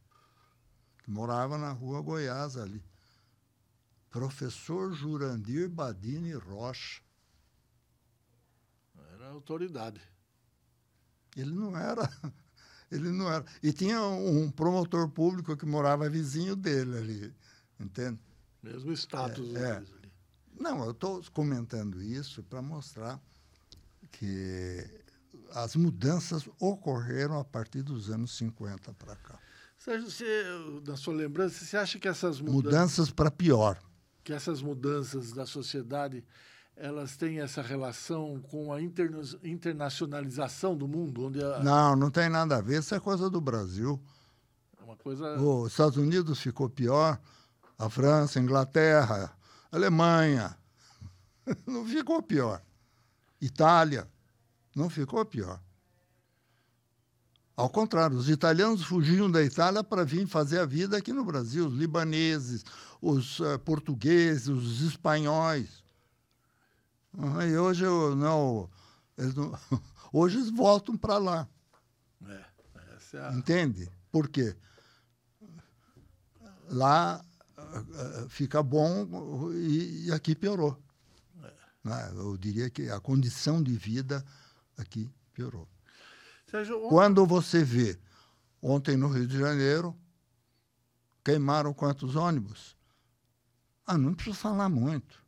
que 1.03 1.11
morava 1.11 1.57
na 1.57 1.71
rua 1.71 2.01
Goiás 2.01 2.57
ali. 2.57 2.81
Professor 4.15 4.93
Jurandir 4.93 5.67
Badini 5.67 6.31
Rocha. 6.31 7.01
Era 9.13 9.27
autoridade. 9.27 9.99
Ele 11.35 11.51
não 11.51 11.75
era. 11.77 12.09
Ele 12.89 13.09
não 13.09 13.29
era. 13.29 13.43
E 13.61 13.73
tinha 13.73 14.01
um 14.01 14.49
promotor 14.49 15.09
público 15.09 15.57
que 15.57 15.65
morava 15.65 16.07
vizinho 16.09 16.55
dele 16.55 16.97
ali, 16.97 17.35
entende? 17.77 18.17
Mesmo 18.63 18.93
status 18.93 19.53
É, 19.53 19.73
deles 19.73 19.93
ali. 19.93 20.13
Não, 20.57 20.85
eu 20.85 20.91
estou 20.91 21.21
comentando 21.33 22.01
isso 22.01 22.41
para 22.41 22.61
mostrar 22.61 23.19
que 24.13 24.81
as 25.51 25.75
mudanças 25.75 26.47
ocorreram 26.57 27.37
a 27.37 27.43
partir 27.43 27.81
dos 27.81 28.09
anos 28.09 28.37
50 28.37 28.93
para 28.93 29.17
cá. 29.17 29.37
Sérgio, 29.77 30.09
você, 30.09 30.43
na 30.87 30.95
sua 30.95 31.13
lembrança, 31.15 31.65
você 31.65 31.75
acha 31.75 31.99
que 31.99 32.07
essas 32.07 32.39
mudanças. 32.39 32.63
Mudanças 32.63 33.11
para 33.11 33.29
pior. 33.29 33.77
Que 34.25 34.33
essas 34.33 34.59
mudanças 34.59 35.31
da 35.31 35.45
sociedade 35.45 36.25
elas 36.75 37.15
têm 37.15 37.39
essa 37.39 37.61
relação 37.61 38.41
com 38.49 38.73
a 38.73 38.81
interna 38.81 39.21
internacionalização 39.43 40.75
do 40.75 40.87
mundo, 40.87 41.27
onde 41.27 41.41
a... 41.41 41.59
não, 41.59 41.95
não 41.95 42.11
tem 42.11 42.27
nada 42.27 42.57
a 42.57 42.61
ver. 42.61 42.79
Isso 42.79 42.93
é 42.93 42.99
coisa 42.99 43.29
do 43.29 43.39
Brasil. 43.39 44.01
É 44.81 44.83
uma 44.83 44.97
coisa. 44.97 45.37
Os 45.39 45.71
Estados 45.71 45.95
Unidos 45.95 46.41
ficou 46.41 46.67
pior, 46.67 47.17
a 47.77 47.89
França, 47.89 48.39
a 48.39 48.41
Inglaterra, 48.41 49.37
a 49.71 49.75
Alemanha, 49.75 50.57
não 51.65 51.85
ficou 51.85 52.21
pior. 52.21 52.61
Itália, 53.39 54.09
não 54.75 54.89
ficou 54.89 55.23
pior. 55.23 55.61
Ao 57.55 57.69
contrário, 57.69 58.17
os 58.17 58.29
italianos 58.29 58.83
fugiam 58.83 59.31
da 59.31 59.41
Itália 59.41 59.81
para 59.81 60.03
vir 60.03 60.27
fazer 60.27 60.59
a 60.59 60.65
vida 60.65 60.97
aqui 60.97 61.13
no 61.13 61.23
Brasil, 61.23 61.67
os 61.67 61.73
libaneses, 61.73 62.65
os 63.01 63.39
uh, 63.39 63.57
portugueses, 63.59 64.49
os 64.49 64.81
espanhóis. 64.81 65.81
Uhum, 67.17 67.41
e 67.41 67.57
hoje 67.57 67.85
não, 67.85 68.69
eles 69.17 69.33
não, 69.35 69.57
hoje 70.11 70.37
eles 70.37 70.49
voltam 70.49 70.97
para 70.97 71.17
lá. 71.17 71.47
É, 72.27 72.45
é 73.13 73.19
a... 73.19 73.33
Entende? 73.33 73.89
Por 74.11 74.27
quê? 74.27 74.53
Lá 76.69 77.23
uh, 77.57 78.29
fica 78.29 78.61
bom 78.61 79.07
e, 79.53 80.07
e 80.07 80.11
aqui 80.11 80.35
piorou. 80.35 80.77
É. 81.41 81.53
Né? 81.85 82.11
Eu 82.15 82.35
diria 82.35 82.69
que 82.69 82.89
a 82.89 82.99
condição 82.99 83.63
de 83.63 83.77
vida 83.77 84.25
aqui 84.77 85.09
piorou. 85.31 85.69
Quando 86.89 87.25
você 87.25 87.63
vê, 87.63 87.97
ontem 88.61 88.95
no 88.95 89.07
Rio 89.07 89.27
de 89.27 89.37
Janeiro, 89.37 89.95
queimaram 91.23 91.73
quantos 91.73 92.15
ônibus? 92.15 92.75
Ah, 93.85 93.97
não 93.97 94.13
precisa 94.13 94.35
falar 94.35 94.69
muito. 94.69 95.23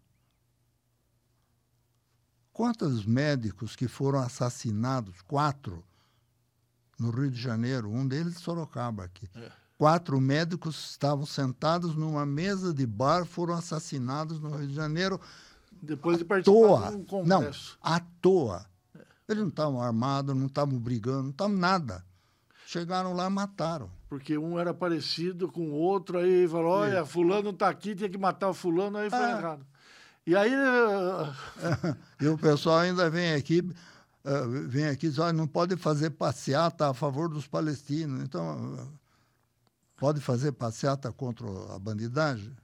Quantos 2.51 3.05
médicos 3.05 3.75
que 3.75 3.87
foram 3.87 4.19
assassinados? 4.19 5.21
Quatro 5.21 5.83
no 6.99 7.11
Rio 7.11 7.29
de 7.29 7.39
Janeiro, 7.39 7.89
um 7.89 8.07
deles 8.07 8.33
de 8.33 8.39
Sorocaba 8.39 9.03
aqui. 9.03 9.29
É. 9.35 9.51
Quatro 9.77 10.19
médicos 10.19 10.89
estavam 10.91 11.25
sentados 11.25 11.95
numa 11.95 12.25
mesa 12.25 12.73
de 12.73 12.85
bar, 12.87 13.25
foram 13.25 13.53
assassinados 13.53 14.39
no 14.39 14.49
Rio 14.55 14.67
de 14.67 14.73
Janeiro. 14.73 15.21
Depois 15.79 16.17
de 16.17 16.25
participar 16.25 16.89
de 16.89 16.95
um 16.95 17.05
congresso. 17.05 17.77
Não, 17.79 17.93
à 17.93 17.99
toa. 17.99 18.65
Eles 19.27 19.41
não 19.41 19.49
estavam 19.49 19.81
armados, 19.81 20.35
não 20.35 20.47
estavam 20.47 20.79
brigando, 20.79 21.23
não 21.23 21.29
estavam 21.31 21.57
nada. 21.57 22.03
Chegaram 22.65 23.13
lá 23.13 23.27
e 23.27 23.29
mataram. 23.29 23.89
Porque 24.09 24.37
um 24.37 24.57
era 24.57 24.73
parecido 24.73 25.51
com 25.51 25.69
o 25.69 25.73
outro, 25.73 26.17
aí 26.17 26.47
falou, 26.47 26.71
olha, 26.71 27.05
fulano 27.05 27.49
está 27.49 27.69
aqui, 27.69 27.93
tinha 27.93 28.09
que 28.09 28.17
matar 28.17 28.49
o 28.49 28.53
fulano, 28.53 28.97
aí 28.97 29.09
foi 29.09 29.19
é. 29.19 29.31
errado. 29.31 29.65
E 30.25 30.35
aí... 30.35 30.51
e 32.21 32.27
o 32.27 32.37
pessoal 32.37 32.79
ainda 32.79 33.09
vem 33.09 33.33
aqui, 33.33 33.59
uh, 33.59 34.67
vem 34.67 34.87
aqui 34.87 35.07
e 35.07 35.09
diz, 35.09 35.19
olha, 35.19 35.33
não 35.33 35.47
pode 35.47 35.75
fazer 35.75 36.11
passeata 36.11 36.89
a 36.89 36.93
favor 36.93 37.29
dos 37.29 37.47
palestinos. 37.47 38.23
Então, 38.23 38.75
uh, 38.75 38.99
pode 39.97 40.21
fazer 40.21 40.53
passeata 40.53 41.11
contra 41.11 41.47
a 41.75 41.79
bandidagem? 41.79 42.55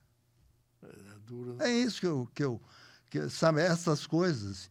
É, 0.81 0.87
é, 0.87 1.35
né? 1.35 1.69
é 1.69 1.71
isso 1.71 1.99
que 1.99 2.07
eu, 2.07 2.27
que 2.33 2.43
eu 2.43 2.61
que, 3.09 3.29
sabe, 3.29 3.61
essas 3.61 4.07
coisas 4.07 4.69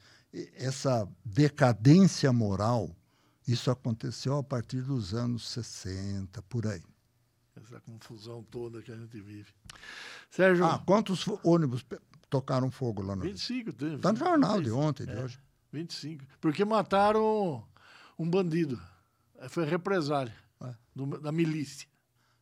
essa 0.55 1.09
decadência 1.25 2.33
moral, 2.33 2.90
isso 3.47 3.71
aconteceu 3.71 4.38
a 4.38 4.42
partir 4.42 4.81
dos 4.83 5.14
anos 5.14 5.49
60, 5.51 6.40
por 6.42 6.66
aí. 6.66 6.83
Essa 7.55 7.81
confusão 7.81 8.42
toda 8.45 8.81
que 8.81 8.90
a 8.90 8.97
gente 8.97 9.21
vive. 9.21 9.53
Sérgio. 10.31 10.64
Ah, 10.64 10.83
quantos 10.87 11.27
ônibus 11.45 11.85
tocaram 12.31 12.71
fogo 12.71 13.03
lá 13.03 13.14
no 13.14 13.23
25, 13.23 13.73
teve. 13.75 13.97
Está 13.97 14.12
no 14.12 14.18
jornal 14.18 14.62
de 14.62 14.71
ontem, 14.71 15.05
de 15.05 15.12
é, 15.12 15.23
hoje. 15.23 15.38
25. 15.71 16.25
Porque 16.40 16.64
mataram 16.64 17.62
um 18.18 18.29
bandido. 18.29 18.81
Foi 19.51 19.66
represália 19.66 20.35
é. 20.62 20.75
do, 20.97 21.18
da 21.21 21.31
milícia. 21.31 21.87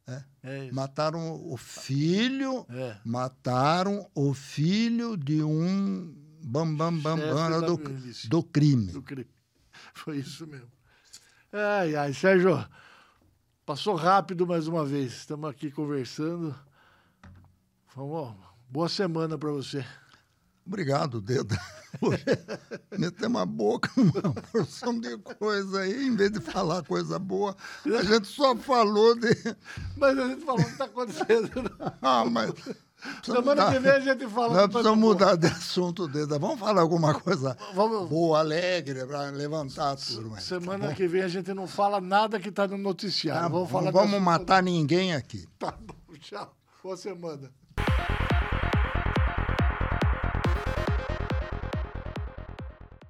É. 0.06 0.24
É 0.42 0.72
mataram 0.72 1.34
o 1.44 1.56
filho, 1.56 2.66
é. 2.68 2.96
mataram 3.04 4.08
o 4.14 4.32
filho 4.32 5.16
de 5.16 5.42
um 5.42 6.14
bam, 6.42 6.74
bam, 6.74 6.98
bam, 6.98 7.16
bam 7.16 7.60
do, 7.60 7.76
do 8.28 8.42
crime. 8.42 8.92
Do 8.92 9.02
crime. 9.02 9.28
Foi 9.94 10.18
isso 10.18 10.46
mesmo. 10.46 10.70
Ai, 11.52 11.96
ai, 11.96 12.12
Sérgio, 12.14 12.64
passou 13.66 13.94
rápido 13.94 14.46
mais 14.46 14.68
uma 14.68 14.84
vez. 14.84 15.12
Estamos 15.12 15.50
aqui 15.50 15.70
conversando. 15.70 16.54
Vamos, 17.94 18.34
boa 18.68 18.88
semana 18.88 19.36
para 19.36 19.50
você. 19.50 19.84
Obrigado, 20.64 21.20
Dedo. 21.20 21.56
Meter 22.96 23.26
uma 23.26 23.44
boca 23.44 23.90
uma 23.98 24.32
porção 24.52 25.00
de 25.00 25.18
coisa 25.18 25.80
aí, 25.80 26.06
em 26.06 26.14
vez 26.14 26.30
de 26.30 26.40
falar 26.40 26.84
coisa 26.84 27.18
boa, 27.18 27.56
a 27.84 28.02
gente 28.04 28.28
só 28.28 28.54
falou 28.54 29.16
de. 29.16 29.30
Mas 29.96 30.16
a 30.16 30.28
gente 30.28 30.44
falou 30.44 30.60
o 30.60 30.64
que 30.64 30.70
está 30.70 30.84
acontecendo. 30.84 31.50
ah, 32.00 32.24
mas 32.24 32.52
Semana 33.22 33.42
mudar. 33.42 33.72
que 33.72 33.78
vem 33.78 33.92
a 33.92 34.00
gente 34.00 34.28
fala. 34.28 34.54
Nós 34.54 34.66
precisamos 34.68 34.98
mudar 34.98 35.36
de 35.36 35.46
assunto 35.46 36.06
dele. 36.08 36.38
Vamos 36.38 36.58
falar 36.58 36.80
alguma 36.80 37.14
coisa 37.14 37.56
Vamos... 37.74 38.08
boa, 38.08 38.38
alegre, 38.40 39.06
para 39.06 39.30
levantar 39.30 39.92
a 39.92 39.96
turma. 39.96 40.40
Semana 40.40 40.88
tá 40.88 40.94
que 40.94 41.06
vem 41.06 41.22
a 41.22 41.28
gente 41.28 41.52
não 41.54 41.66
fala 41.66 42.00
nada 42.00 42.38
que 42.38 42.48
está 42.48 42.66
no 42.66 42.78
noticiário. 42.78 43.42
Tá 43.42 43.48
vamos 43.48 43.92
vamos 43.92 44.20
matar 44.20 44.62
ninguém 44.62 45.14
aqui. 45.14 45.46
Tá 45.58 45.72
bom, 45.72 45.94
tchau. 46.18 46.54
Boa 46.82 46.96
semana. 46.96 47.50